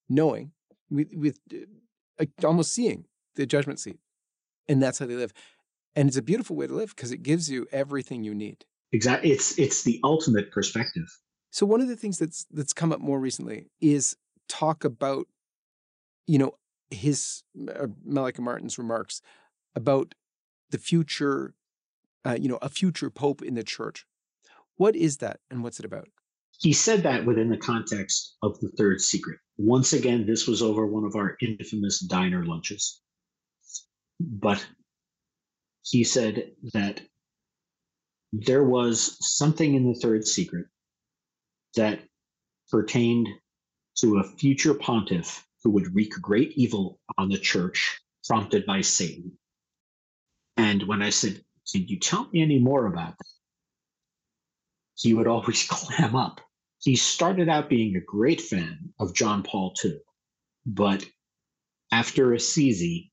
[0.09, 0.51] knowing
[0.89, 1.39] with with
[2.19, 3.05] uh, almost seeing
[3.35, 3.99] the judgment seat,
[4.67, 5.33] and that's how they live.
[5.95, 8.65] And it's a beautiful way to live because it gives you everything you need.
[8.91, 9.31] Exactly.
[9.31, 11.07] It's it's the ultimate perspective.
[11.51, 14.17] So one of the things that's that's come up more recently is
[14.49, 15.27] talk about,
[16.27, 16.55] you know,
[16.89, 19.21] his uh, Malachi Martin's remarks
[19.75, 20.15] about
[20.71, 21.53] the future,
[22.25, 24.05] uh, you know, a future pope in the church.
[24.75, 26.09] What is that, and what's it about?
[26.59, 29.39] He said that within the context of the third secret.
[29.57, 33.01] Once again, this was over one of our infamous diner lunches.
[34.19, 34.65] But
[35.83, 37.01] he said that
[38.31, 40.67] there was something in the third secret
[41.75, 41.99] that
[42.69, 43.27] pertained
[43.97, 49.37] to a future pontiff who would wreak great evil on the church, prompted by Satan.
[50.57, 53.34] And when I said, Can you tell me any more about that?
[54.95, 56.41] He would always clam up.
[56.79, 59.99] He started out being a great fan of John Paul II,
[60.65, 61.05] but
[61.91, 63.11] after Assisi,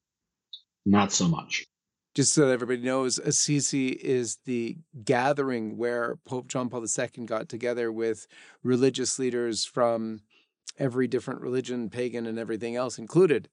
[0.85, 1.67] not so much
[2.15, 7.49] just so that everybody knows, Assisi is the gathering where Pope John Paul II got
[7.49, 8.27] together with
[8.63, 10.21] religious leaders from
[10.79, 13.49] every different religion, pagan and everything else included.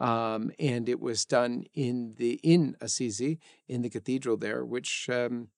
[0.00, 5.48] Um, and it was done in the in Assisi, in the cathedral there, which um,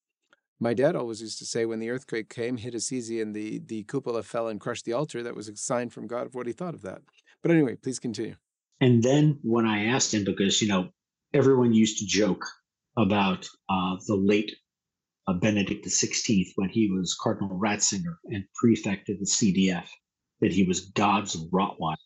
[0.59, 3.85] my dad always used to say when the earthquake came, hit Assisi, and the the
[3.85, 5.23] cupola fell and crushed the altar.
[5.23, 7.03] That was a sign from God of what he thought of that.
[7.43, 8.37] But anyway, please continue.
[8.81, 10.89] And then when I asked him, because you know
[11.33, 12.45] everyone used to joke
[12.97, 14.53] about uh, the late
[15.27, 19.87] uh, Benedict XVI when he was Cardinal Ratzinger and prefect of the CDF,
[20.41, 21.97] that he was God's Rottweiler.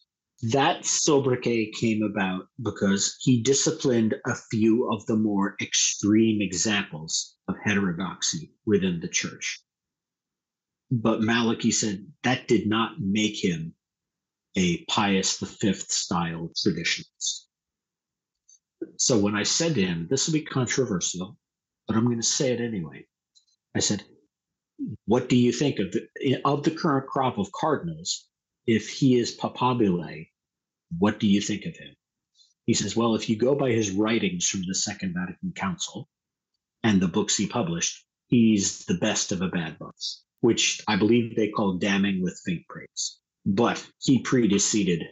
[0.43, 7.57] That sobriquet came about because he disciplined a few of the more extreme examples of
[7.63, 9.63] heterodoxy within the church.
[10.91, 13.75] But Malachi said that did not make him
[14.57, 17.47] a Pius V style traditionalist.
[18.97, 21.37] So when I said to him, this will be controversial,
[21.87, 23.07] but I'm going to say it anyway.
[23.77, 24.03] I said,
[25.05, 28.27] what do you think of the, of the current crop of cardinals?
[28.67, 30.29] If he is papabile,
[30.99, 31.95] what do you think of him?
[32.67, 36.09] He says, well, if you go by his writings from the Second Vatican Council
[36.83, 41.35] and the books he published, he's the best of a bad bunch, which I believe
[41.35, 43.19] they call damning with faint praise.
[43.47, 45.03] But he preceded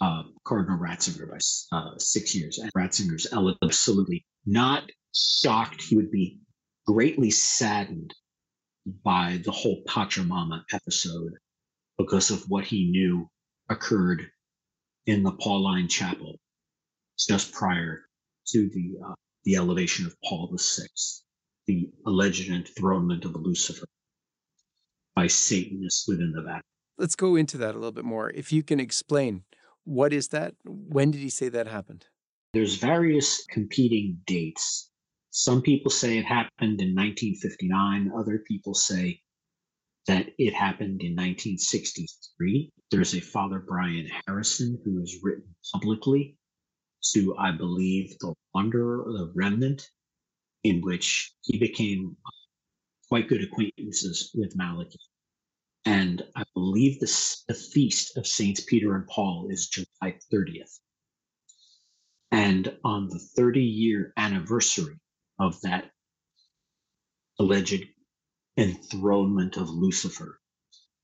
[0.00, 2.58] uh, Cardinal Ratzinger by uh, six years.
[2.58, 3.32] And Ratzinger's
[3.62, 5.82] absolutely not shocked.
[5.82, 6.40] He would be
[6.86, 8.12] greatly saddened
[9.04, 11.34] by the whole Pachamama episode
[12.04, 13.28] because of what he knew
[13.68, 14.26] occurred
[15.06, 16.36] in the Pauline Chapel
[17.18, 18.02] just prior
[18.48, 20.86] to the uh, the elevation of Paul VI,
[21.66, 23.86] the alleged enthronement of Lucifer
[25.14, 26.62] by Satanists within the Vatican.
[26.96, 28.30] Let's go into that a little bit more.
[28.30, 29.44] If you can explain
[29.84, 30.54] what is that?
[30.64, 32.06] When did he say that happened?
[32.52, 34.90] There's various competing dates.
[35.30, 38.12] Some people say it happened in 1959.
[38.16, 39.22] Other people say
[40.06, 42.72] that it happened in 1963.
[42.90, 46.36] There's a Father Brian Harrison who has written publicly
[47.12, 49.88] to, I believe, The Wanderer, The Remnant,
[50.64, 52.30] in which he became uh,
[53.08, 54.98] quite good acquaintances with Malachi.
[55.84, 60.78] And I believe the feast of Saints Peter and Paul is July 30th.
[62.30, 64.96] And on the 30 year anniversary
[65.38, 65.90] of that
[67.38, 67.84] alleged
[68.56, 70.40] enthronement of Lucifer,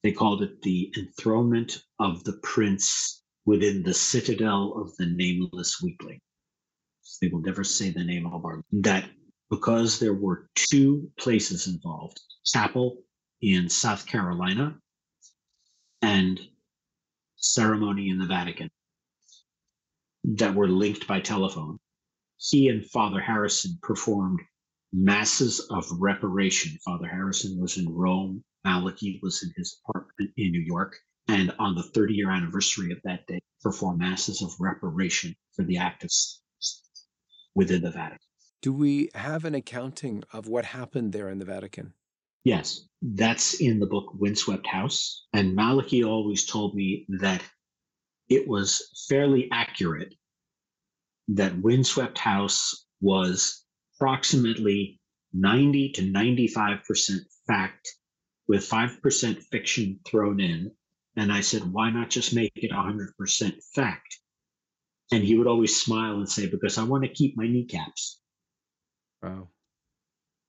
[0.03, 6.21] they called it the enthronement of the prince within the citadel of the nameless weakling.
[7.21, 9.09] They will never say the name of our that
[9.51, 13.03] because there were two places involved, chapel
[13.41, 14.79] in South Carolina
[16.03, 16.41] and
[17.37, 18.71] ceremony in the Vatican
[20.25, 21.79] that were linked by telephone.
[22.37, 24.41] He and Father Harrison performed
[24.93, 26.79] masses of reparation.
[26.85, 30.97] Father Harrison was in Rome, Malachi was in his apartment in New York,
[31.29, 35.77] and on the 30 year anniversary of that day, performed masses of reparation for the
[35.77, 36.39] actives
[37.55, 38.19] within the Vatican.
[38.61, 41.95] Do we have an accounting of what happened there in the Vatican?
[42.45, 45.27] Yes, that's in the book Windswept House.
[45.33, 47.43] And Malachi always told me that
[48.29, 50.15] it was fairly accurate
[51.29, 53.65] that Windswept House was
[53.99, 55.01] approximately
[55.33, 57.89] 90 to 95% fact
[58.47, 60.71] with 5% fiction thrown in.
[61.17, 64.19] And I said, why not just make it 100% fact?
[65.11, 68.21] And he would always smile and say, because I want to keep my kneecaps.
[69.23, 69.49] Wow.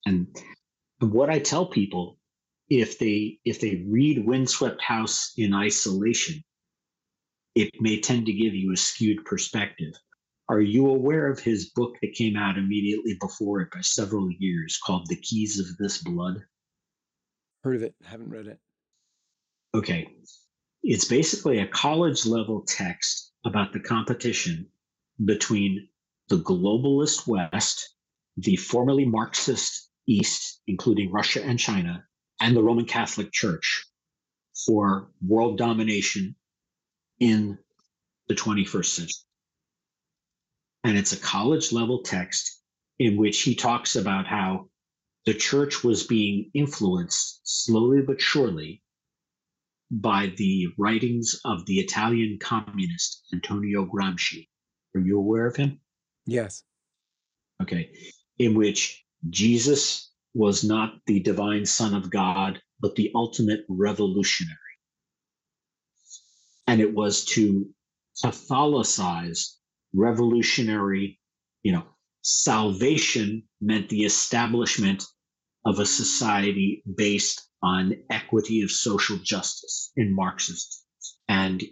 [0.05, 0.27] And
[0.99, 2.19] what I tell people
[2.69, 6.43] if they if they read Windswept House in isolation,
[7.55, 9.93] it may tend to give you a skewed perspective.
[10.49, 14.79] Are you aware of his book that came out immediately before it by several years
[14.83, 16.43] called The Keys of This Blood?
[17.63, 18.59] Heard of it, haven't read it.
[19.75, 20.07] Okay.
[20.81, 24.67] It's basically a college level text about the competition
[25.23, 25.87] between
[26.29, 27.93] the globalist West,
[28.37, 32.03] the formerly Marxist East, including Russia and China,
[32.41, 33.85] and the Roman Catholic Church
[34.65, 36.35] for world domination
[37.19, 37.59] in
[38.27, 39.28] the 21st century.
[40.83, 42.61] And it's a college level text
[42.99, 44.69] in which he talks about how
[45.25, 48.81] the church was being influenced slowly but surely
[49.91, 54.47] by the writings of the Italian communist Antonio Gramsci.
[54.95, 55.79] Are you aware of him?
[56.25, 56.63] Yes.
[57.61, 57.91] Okay.
[58.37, 64.55] In which Jesus was not the divine Son of God, but the ultimate revolutionary.
[66.67, 67.67] And it was to
[68.23, 69.55] Catholicize
[69.93, 71.19] revolutionary,
[71.63, 71.83] you know,
[72.21, 75.03] salvation meant the establishment
[75.65, 80.85] of a society based on equity of social justice in Marxist.
[81.27, 81.63] And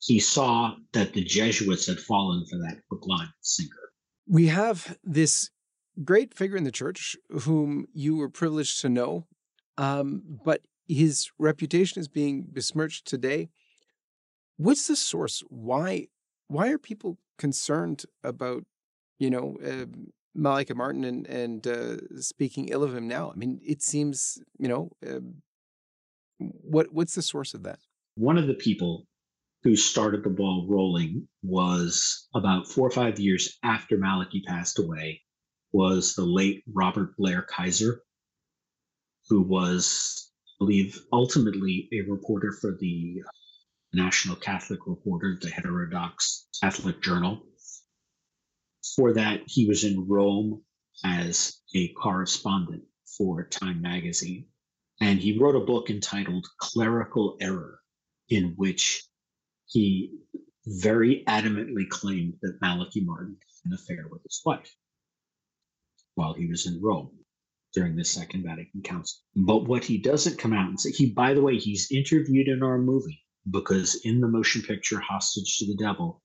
[0.00, 3.92] he saw that the Jesuits had fallen for that hook, line, sinker.
[4.26, 5.50] We have this
[6.04, 9.26] great figure in the church whom you were privileged to know,
[9.78, 13.50] um, but his reputation is being besmirched today.
[14.56, 15.42] What's the source?
[15.48, 16.08] Why
[16.48, 18.64] why are people concerned about
[19.18, 19.86] you know uh,
[20.34, 23.30] Malachi Martin and and uh, speaking ill of him now?
[23.30, 25.20] I mean, it seems you know uh,
[26.38, 27.80] what what's the source of that?
[28.16, 29.06] One of the people
[29.62, 35.22] who started the ball rolling was about four or five years after Malachi passed away
[35.72, 38.02] was the late Robert Blair Kaiser,
[39.28, 40.30] who was,
[40.60, 43.22] I believe, ultimately a reporter for the
[43.94, 47.42] National Catholic Reporter, the heterodox Catholic Journal.
[48.96, 50.62] For that, he was in Rome
[51.04, 52.84] as a correspondent
[53.18, 54.46] for Time magazine.
[55.00, 57.80] And he wrote a book entitled Clerical Error,
[58.28, 59.04] in which
[59.66, 60.18] he
[60.66, 64.74] very adamantly claimed that Malachi Martin had an affair with his wife
[66.14, 67.10] while he was in Rome
[67.74, 69.20] during the Second Vatican Council.
[69.34, 72.62] But what he doesn't come out and say, he, by the way, he's interviewed in
[72.62, 76.22] our movie because in the motion picture Hostage to the Devil,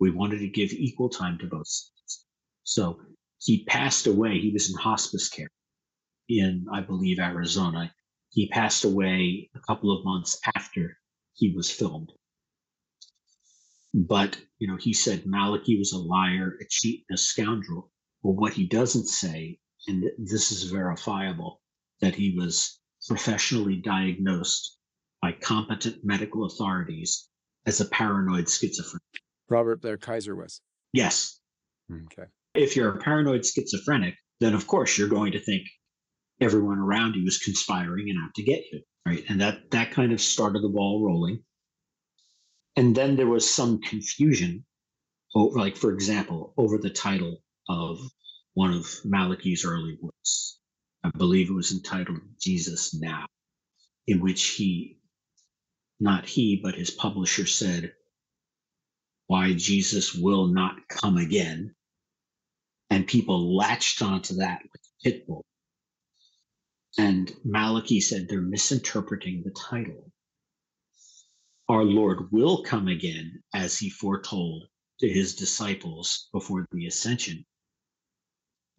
[0.00, 2.26] we wanted to give equal time to both sides.
[2.64, 3.00] So
[3.38, 4.40] he passed away.
[4.40, 5.50] He was in hospice care
[6.28, 7.92] in, I believe, Arizona.
[8.30, 10.96] He passed away a couple of months after
[11.34, 12.12] he was filmed.
[13.92, 17.92] But, you know, he said Malachi was a liar, a cheat, and a scoundrel.
[18.22, 21.60] Well, what he doesn't say, and this is verifiable,
[22.00, 24.78] that he was professionally diagnosed
[25.40, 27.28] competent medical authorities
[27.66, 29.02] as a paranoid schizophrenic.
[29.48, 30.60] Robert Blair Kaiser was.
[30.92, 31.40] Yes.
[31.90, 32.28] Okay.
[32.54, 35.62] If you're a paranoid schizophrenic, then of course you're going to think
[36.40, 39.24] everyone around you is conspiring and out to get you, right?
[39.28, 41.42] And that that kind of started the ball rolling.
[42.76, 44.64] And then there was some confusion,
[45.34, 47.98] over, like for example, over the title of
[48.54, 50.58] one of Malachi's early works.
[51.04, 53.26] I believe it was entitled Jesus Now,
[54.06, 54.98] in which he,
[56.00, 57.92] not he, but his publisher said,
[59.26, 61.74] Why Jesus will not come again.
[62.90, 65.42] And people latched onto that with Pitbull.
[66.98, 70.12] And Malachi said they're misinterpreting the title.
[71.68, 74.64] Our Lord will come again as he foretold
[75.00, 77.44] to his disciples before the ascension.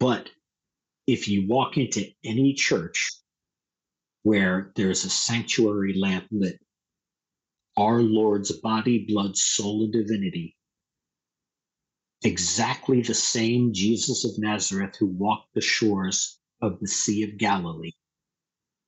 [0.00, 0.30] But
[1.06, 3.12] if you walk into any church
[4.22, 6.60] where there's a sanctuary lamp lit,
[7.76, 10.56] our Lord's body, blood, soul, and divinity,
[12.22, 17.92] exactly the same Jesus of Nazareth who walked the shores of the Sea of Galilee,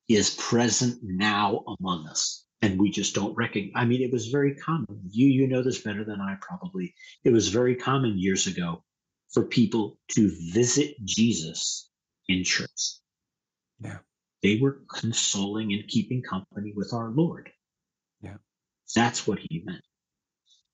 [0.07, 3.71] is present now among us and we just don't recognize.
[3.75, 4.87] I mean, it was very common.
[5.09, 6.93] You you know this better than I probably.
[7.23, 8.83] It was very common years ago
[9.31, 11.89] for people to visit Jesus
[12.27, 12.99] in church.
[13.79, 13.99] Yeah,
[14.43, 17.49] they were consoling and keeping company with our Lord.
[18.95, 19.83] That's what he meant.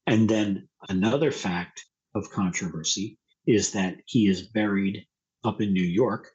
[0.08, 5.06] And then another fact of controversy is that he is buried
[5.44, 6.32] up in New York,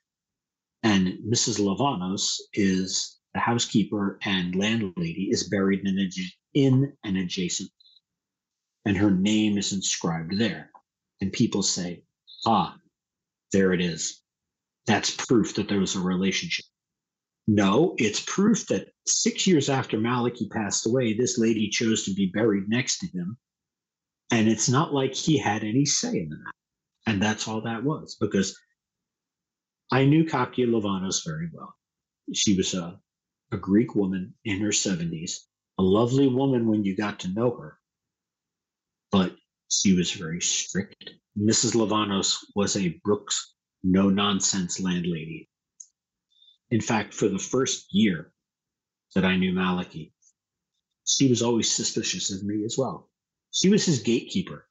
[0.83, 1.59] and Mrs.
[1.59, 6.11] Livanos is the housekeeper and landlady is buried in an,
[6.55, 7.70] in an adjacent,
[8.85, 10.70] and her name is inscribed there.
[11.20, 12.03] And people say,
[12.47, 12.76] ah,
[13.53, 14.22] there it is.
[14.87, 16.64] That's proof that there was a relationship.
[17.47, 22.30] No, it's proof that six years after Malachi passed away, this lady chose to be
[22.32, 23.36] buried next to him.
[24.30, 26.53] And it's not like he had any say in that.
[27.07, 28.57] And that's all that was, because
[29.91, 31.74] I knew Kakia Livanos very well.
[32.32, 33.01] She was a
[33.53, 35.38] a Greek woman in her 70s,
[35.78, 37.78] a lovely woman when you got to know her,
[39.11, 39.34] but
[39.68, 41.11] she was very strict.
[41.38, 41.74] Mrs.
[41.74, 45.49] Livanos was a Brooks no nonsense landlady.
[46.70, 48.32] In fact, for the first year
[49.14, 50.14] that I knew Malachi,
[51.04, 53.10] she was always suspicious of me as well.
[53.50, 54.68] She was his gatekeeper.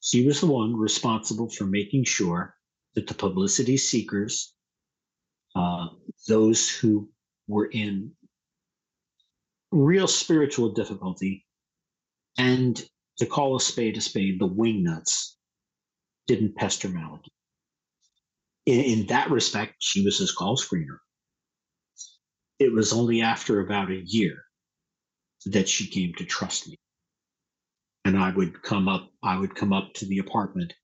[0.00, 2.56] She was the one responsible for making sure
[2.94, 4.52] that the publicity seekers,
[5.54, 5.88] uh,
[6.26, 7.08] those who
[7.46, 8.12] were in
[9.70, 11.46] real spiritual difficulty,
[12.38, 12.84] and
[13.18, 15.36] to call a spade a spade, the wingnuts
[16.26, 17.30] didn't pester Malachi.
[18.66, 20.98] In, in that respect, she was his call screener.
[22.60, 24.44] It was only after about a year
[25.46, 26.76] that she came to trust me.
[28.04, 30.74] And I would come up, I would come up to the apartment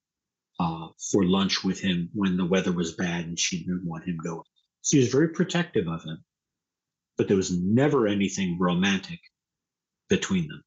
[0.58, 4.16] uh, for lunch with him when the weather was bad and she didn't want him
[4.16, 4.42] going.
[4.82, 6.24] She was very protective of him,
[7.18, 9.20] but there was never anything romantic
[10.08, 10.62] between them.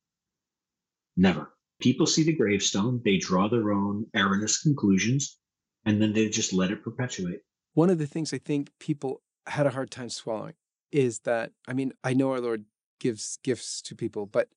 [1.17, 1.51] Never.
[1.81, 5.39] People see the gravestone, they draw their own erroneous conclusions,
[5.85, 7.39] and then they just let it perpetuate.
[7.73, 10.53] One of the things I think people had a hard time swallowing
[10.91, 12.65] is that, I mean, I know our Lord
[12.99, 14.49] gives gifts to people, but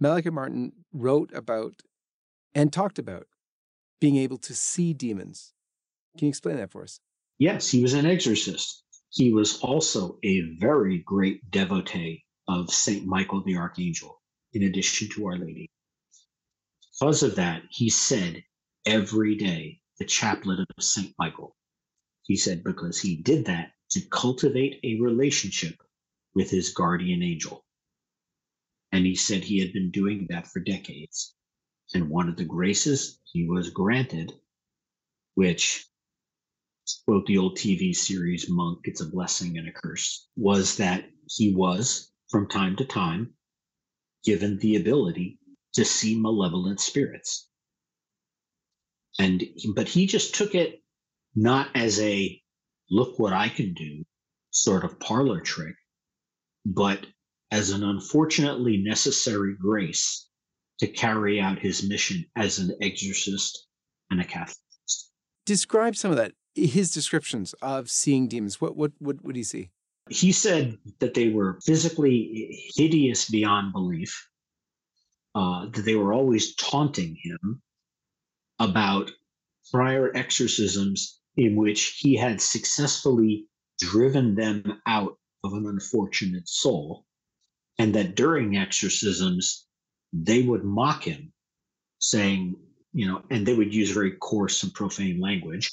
[0.00, 1.82] Malachi Martin wrote about
[2.54, 3.26] and talked about
[4.00, 5.52] being able to see demons.
[6.16, 7.00] Can you explain that for us?
[7.38, 8.82] Yes, he was an exorcist.
[9.10, 13.06] He was also a very great devotee of St.
[13.06, 14.20] Michael the Archangel,
[14.52, 15.70] in addition to Our Lady.
[16.92, 18.42] Because of that, he said
[18.86, 21.14] every day the chaplet of St.
[21.18, 21.54] Michael.
[22.22, 25.76] He said because he did that to cultivate a relationship
[26.34, 27.64] with his guardian angel.
[28.92, 31.34] And he said he had been doing that for decades.
[31.94, 34.32] And one of the graces he was granted,
[35.34, 35.86] which
[37.04, 41.54] quote the old TV series Monk, it's a blessing and a curse, was that he
[41.54, 43.34] was, from time to time,
[44.24, 45.38] given the ability
[45.74, 47.48] to see malevolent spirits.
[49.18, 49.42] And
[49.74, 50.82] but he just took it
[51.34, 52.40] not as a
[52.90, 54.04] look what I can do
[54.50, 55.74] sort of parlor trick,
[56.64, 57.06] but
[57.50, 60.28] as an unfortunately necessary grace
[60.80, 63.66] to carry out his mission as an exorcist
[64.10, 64.56] and a Catholic.
[65.46, 66.32] Describe some of that.
[66.54, 68.60] His descriptions of seeing demons.
[68.60, 69.70] What what what would he see?
[70.10, 74.28] He said that they were physically hideous beyond belief.
[75.34, 77.62] Uh, that they were always taunting him
[78.58, 79.10] about
[79.70, 83.46] prior exorcisms in which he had successfully
[83.80, 87.06] driven them out of an unfortunate soul,
[87.78, 89.66] and that during exorcisms
[90.12, 91.32] they would mock him,
[92.00, 92.56] saying,
[92.92, 95.70] you know, and they would use very coarse and profane language.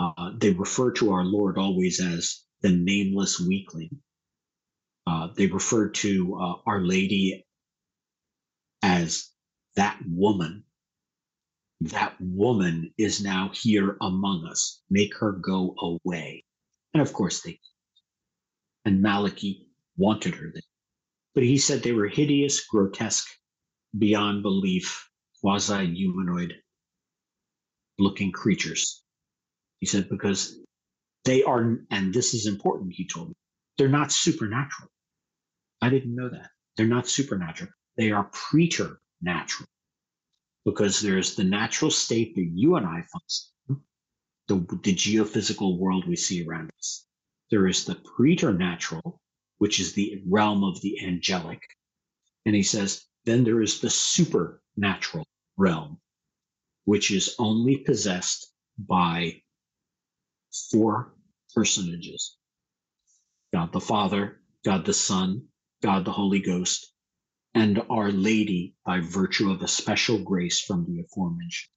[0.00, 3.90] Uh, they refer to our Lord always as the nameless weakling.
[5.06, 7.46] Uh, they refer to uh, Our Lady
[8.82, 9.30] as
[9.76, 10.65] that woman.
[11.80, 14.82] That woman is now here among us.
[14.90, 16.44] Make her go away.
[16.94, 17.60] And of course, they
[18.84, 19.66] and Malachi
[19.96, 20.62] wanted her there
[21.36, 23.28] but he said they were hideous, grotesque,
[23.96, 25.06] beyond belief,
[25.42, 26.54] quasi humanoid
[27.98, 29.02] looking creatures.
[29.80, 30.58] He said, because
[31.26, 33.34] they are, and this is important, he told me,
[33.76, 34.88] they're not supernatural.
[35.82, 36.48] I didn't know that.
[36.76, 37.70] They're not supernatural.
[37.98, 39.68] They are preternatural
[40.66, 43.84] because there's the natural state that you and I function,
[44.48, 47.06] the, the geophysical world we see around us.
[47.52, 49.22] There is the preternatural,
[49.58, 51.62] which is the realm of the angelic.
[52.44, 56.00] And he says, then there is the supernatural realm,
[56.84, 59.42] which is only possessed by
[60.70, 61.14] four
[61.54, 62.36] personages
[63.52, 65.46] God the Father, God the Son,
[65.82, 66.92] God the Holy Ghost,
[67.56, 71.72] and Our Lady by virtue of a special grace from the aforementioned,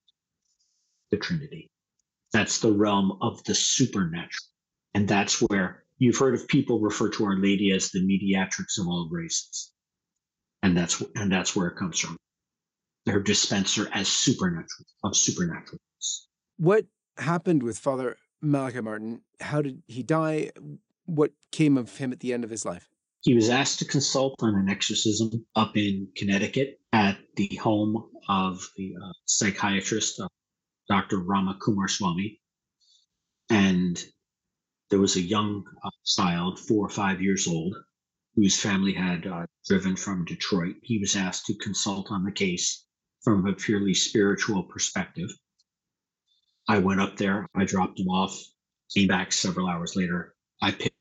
[1.10, 1.70] the Trinity.
[2.32, 4.46] That's the realm of the supernatural.
[4.94, 8.88] And that's where You've heard of people refer to Our Lady as the mediatrix of
[8.88, 9.70] all graces,
[10.62, 12.16] and that's and that's where it comes from.
[13.06, 15.78] Her dispenser as supernatural of supernatural.
[16.56, 16.86] What
[17.18, 19.20] happened with Father Malachi Martin?
[19.40, 20.52] How did he die?
[21.04, 22.88] What came of him at the end of his life?
[23.22, 28.66] He was asked to consult on an exorcism up in Connecticut at the home of
[28.76, 30.28] the uh, psychiatrist, uh,
[30.88, 31.18] Dr.
[31.18, 32.40] Rama Kumar Swami.
[33.50, 34.02] And
[34.88, 37.76] there was a young uh, child, four or five years old,
[38.36, 40.76] whose family had uh, driven from Detroit.
[40.82, 42.86] He was asked to consult on the case
[43.22, 45.30] from a purely spiritual perspective.
[46.68, 48.40] I went up there, I dropped him off,
[48.94, 50.34] came back several hours later.
[50.62, 50.96] I picked,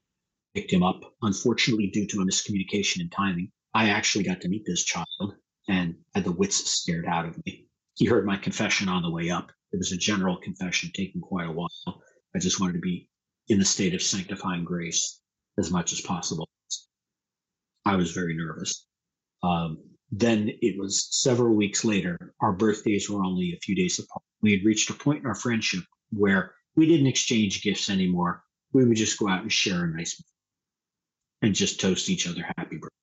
[0.54, 1.02] picked him up.
[1.22, 5.36] Unfortunately, due to a miscommunication in timing, I actually got to meet this child
[5.68, 7.68] and had the wits scared out of me.
[7.96, 9.52] He heard my confession on the way up.
[9.72, 11.70] It was a general confession taking quite a while.
[12.36, 13.10] I just wanted to be
[13.48, 15.22] in a state of sanctifying grace
[15.58, 16.48] as much as possible.
[17.86, 18.86] I was very nervous.
[19.44, 19.78] Um,
[20.12, 22.34] then it was several weeks later.
[22.42, 24.24] Our birthdays were only a few days apart.
[24.42, 28.44] We had reached a point in our friendship where we didn't exchange gifts anymore.
[28.74, 30.39] We would just go out and share a nice meal
[31.42, 32.96] and just toast each other happy birthday.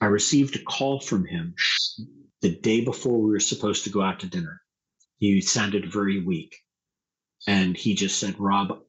[0.00, 1.54] I received a call from him
[2.40, 4.60] the day before we were supposed to go out to dinner.
[5.18, 6.56] He sounded very weak.
[7.46, 8.80] And he just said, Rob,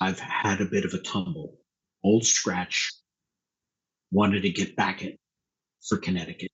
[0.00, 1.58] I've had a bit of a tumble.
[2.04, 2.92] Old scratch.
[4.10, 5.14] Wanted to get back at
[5.86, 6.50] for Connecticut.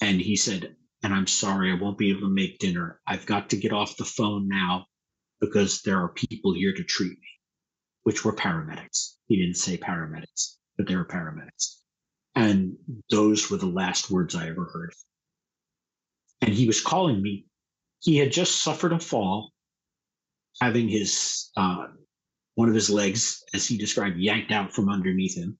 [0.00, 3.00] And he said, and I'm sorry, I won't be able to make dinner.
[3.06, 4.86] I've got to get off the phone now
[5.40, 7.28] because there are people here to treat me,
[8.06, 9.16] which were paramedics.
[9.26, 11.78] He didn't say paramedics, but they were paramedics.
[12.36, 12.76] And
[13.10, 14.94] those were the last words I ever heard.
[16.40, 17.46] And he was calling me.
[17.98, 19.50] He had just suffered a fall,
[20.60, 21.88] having his uh,
[22.54, 25.58] one of his legs, as he described, yanked out from underneath him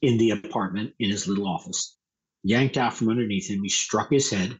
[0.00, 1.94] in the apartment in his little office.
[2.42, 4.58] Yanked out from underneath him, he struck his head,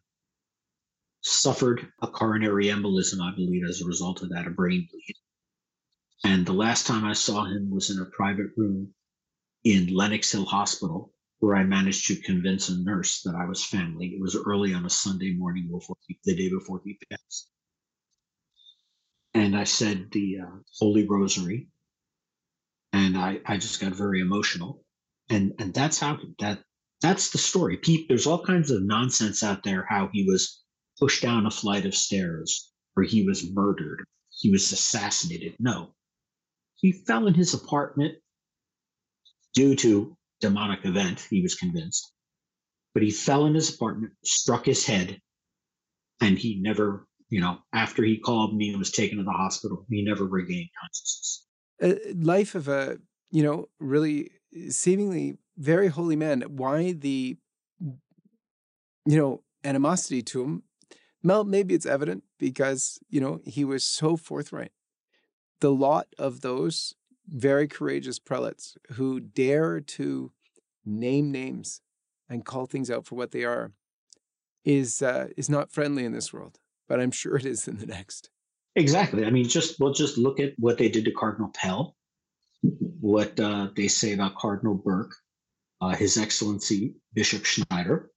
[1.23, 5.17] suffered a coronary embolism, I believe, as a result of that, a brain bleed.
[6.25, 8.95] And the last time I saw him was in a private room
[9.65, 14.09] in Lenox Hill Hospital, where I managed to convince a nurse that I was family.
[14.09, 17.49] It was early on a Sunday morning before he, the day before he passed.
[19.35, 21.69] And I said the uh, Holy Rosary,
[22.93, 24.85] and I, I just got very emotional
[25.33, 26.63] and and that's how that
[27.01, 27.77] that's the story.
[27.79, 30.63] Pete, there's all kinds of nonsense out there how he was
[31.01, 35.55] pushed down a flight of stairs or he was murdered, he was assassinated.
[35.59, 35.95] No,
[36.83, 38.17] he fell in his apartment
[39.55, 41.27] due to demonic event.
[41.31, 42.13] He was convinced,
[42.93, 45.19] but he fell in his apartment, struck his head,
[46.21, 49.87] and he never, you know, after he called me and was taken to the hospital,
[49.89, 51.47] he never regained consciousness.
[51.81, 52.99] A life of a
[53.31, 54.31] you know really
[54.69, 57.37] seemingly very holy man, why the
[57.81, 60.63] you know animosity to him?
[61.23, 64.73] Well, maybe it's evident because you know he was so forthright.
[65.63, 66.95] The lot of those
[67.29, 70.33] very courageous prelates who dare to
[70.85, 71.81] name names
[72.29, 73.73] and call things out for what they are
[74.65, 76.59] is uh, is not friendly in this world,
[76.89, 78.29] but I'm sure it is in the next.
[78.75, 79.25] Exactly.
[79.25, 81.97] I mean, just we'll just look at what they did to Cardinal Pell
[82.63, 85.15] what uh, they say about Cardinal Burke,
[85.81, 88.12] uh, His Excellency Bishop Schneider.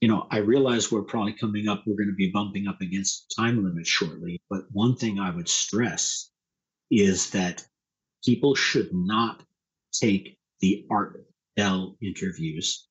[0.00, 3.34] You know, I realize we're probably coming up, we're going to be bumping up against
[3.36, 6.30] time limits shortly, but one thing I would stress
[6.90, 7.66] is that
[8.24, 9.42] people should not
[9.92, 11.26] take the Art
[11.56, 12.86] Bell interviews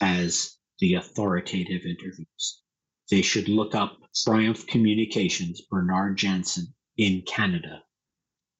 [0.00, 2.62] as the authoritative interviews.
[3.10, 7.82] They should look up Triumph Communications, Bernard Janzen in Canada,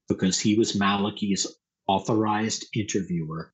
[0.08, 1.46] because he was Malachi's
[1.86, 3.52] authorized interviewer,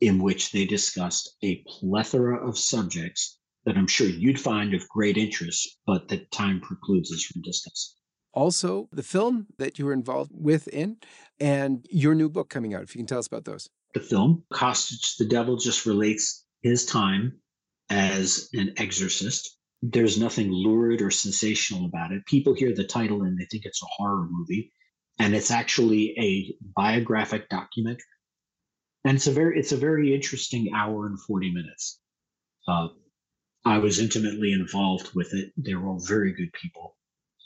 [0.00, 3.37] in which they discussed a plethora of subjects
[3.68, 7.96] that I'm sure you'd find of great interest, but that time precludes us from discussing.
[8.32, 10.96] Also, the film that you were involved with in,
[11.38, 13.68] and your new book coming out, if you can tell us about those.
[13.92, 17.38] The film, Hostage the Devil, just relates his time
[17.90, 19.58] as an exorcist.
[19.82, 22.24] There's nothing lurid or sensational about it.
[22.24, 24.72] People hear the title and they think it's a horror movie
[25.18, 28.02] and it's actually a biographic documentary.
[29.04, 32.00] And it's a very it's a very interesting hour and 40 minutes.
[32.66, 32.88] Uh,
[33.64, 35.52] I was intimately involved with it.
[35.56, 36.96] They were all very good people,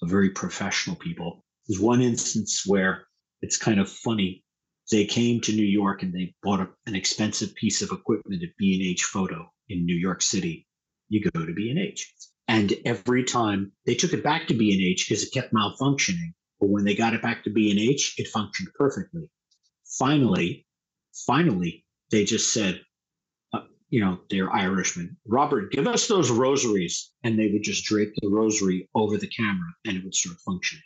[0.05, 1.45] very professional people.
[1.67, 3.07] There's one instance where
[3.41, 4.45] it's kind of funny.
[4.91, 8.57] They came to New York and they bought a, an expensive piece of equipment at
[8.59, 10.67] B&H Photo in New York City.
[11.09, 12.13] You go to B&H.
[12.49, 16.85] And every time they took it back to B&H because it kept malfunctioning but when
[16.85, 19.29] they got it back to B&H, it functioned perfectly.
[19.99, 20.65] Finally,
[21.27, 22.81] finally, they just said,
[23.93, 25.19] you know, they're Irishmen.
[25.27, 27.13] Robert, give us those rosaries.
[27.25, 30.83] And they would just drape the rosary over the camera and it would start functioning.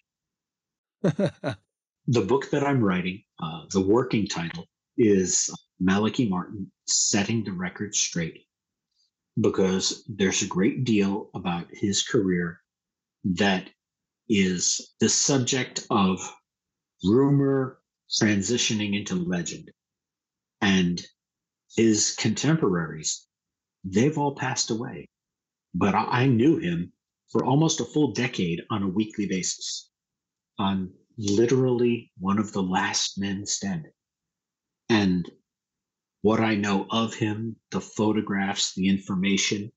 [1.02, 4.66] the book that I'm writing, uh, the working title
[4.98, 5.48] is
[5.78, 8.44] Malachi Martin Setting the Record Straight,
[9.40, 12.60] because there's a great deal about his career
[13.22, 13.70] that
[14.28, 16.18] is the subject of
[17.04, 17.78] rumor
[18.20, 19.70] transitioning into legend.
[20.60, 21.06] And
[21.76, 23.26] his contemporaries,
[23.84, 25.08] they've all passed away.
[25.74, 26.92] But I knew him
[27.30, 29.90] for almost a full decade on a weekly basis,
[30.58, 33.92] on literally one of the last men standing.
[34.88, 35.30] And
[36.22, 39.70] what I know of him, the photographs, the information,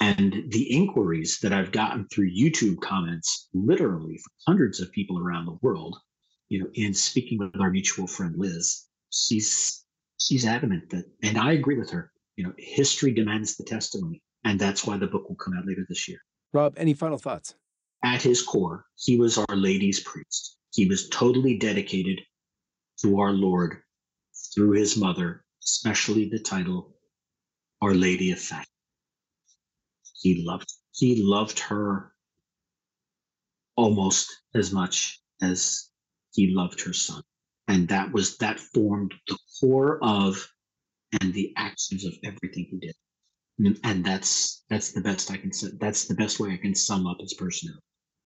[0.00, 5.46] and the inquiries that I've gotten through YouTube comments, literally from hundreds of people around
[5.46, 5.96] the world,
[6.48, 9.81] you know, in speaking with our mutual friend Liz, she's
[10.26, 12.12] she's adamant that, and I agree with her.
[12.36, 15.84] You know, history demands the testimony, and that's why the book will come out later
[15.88, 16.18] this year.
[16.52, 17.54] Rob, any final thoughts?
[18.04, 20.56] At his core, he was Our Lady's priest.
[20.72, 22.20] He was totally dedicated
[23.02, 23.78] to our Lord
[24.54, 26.94] through his mother, especially the title
[27.80, 28.66] Our Lady of Fatima.
[30.20, 32.12] He loved he loved her
[33.76, 35.88] almost as much as
[36.32, 37.22] he loved her son.
[37.72, 40.46] And that was that formed the core of
[41.20, 42.94] and the actions of everything he did.
[43.82, 45.68] And that's that's the best I can say.
[45.80, 47.80] That's the best way I can sum up his personality.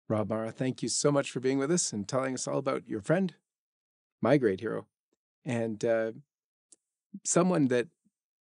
[0.08, 2.88] Rob Marro, thank you so much for being with us and telling us all about
[2.88, 3.34] your friend,
[4.20, 4.86] my great hero,
[5.44, 6.12] and uh,
[7.24, 7.86] someone that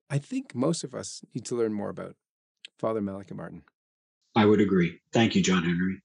[0.09, 2.15] I think most of us need to learn more about,
[2.77, 3.63] Father Malachi Martin.
[4.35, 4.99] I would agree.
[5.13, 6.01] Thank you, John Henry.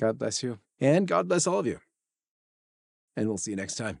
[0.00, 0.60] God bless you.
[0.80, 1.80] And God bless all of you.
[3.16, 4.00] And we'll see you next time.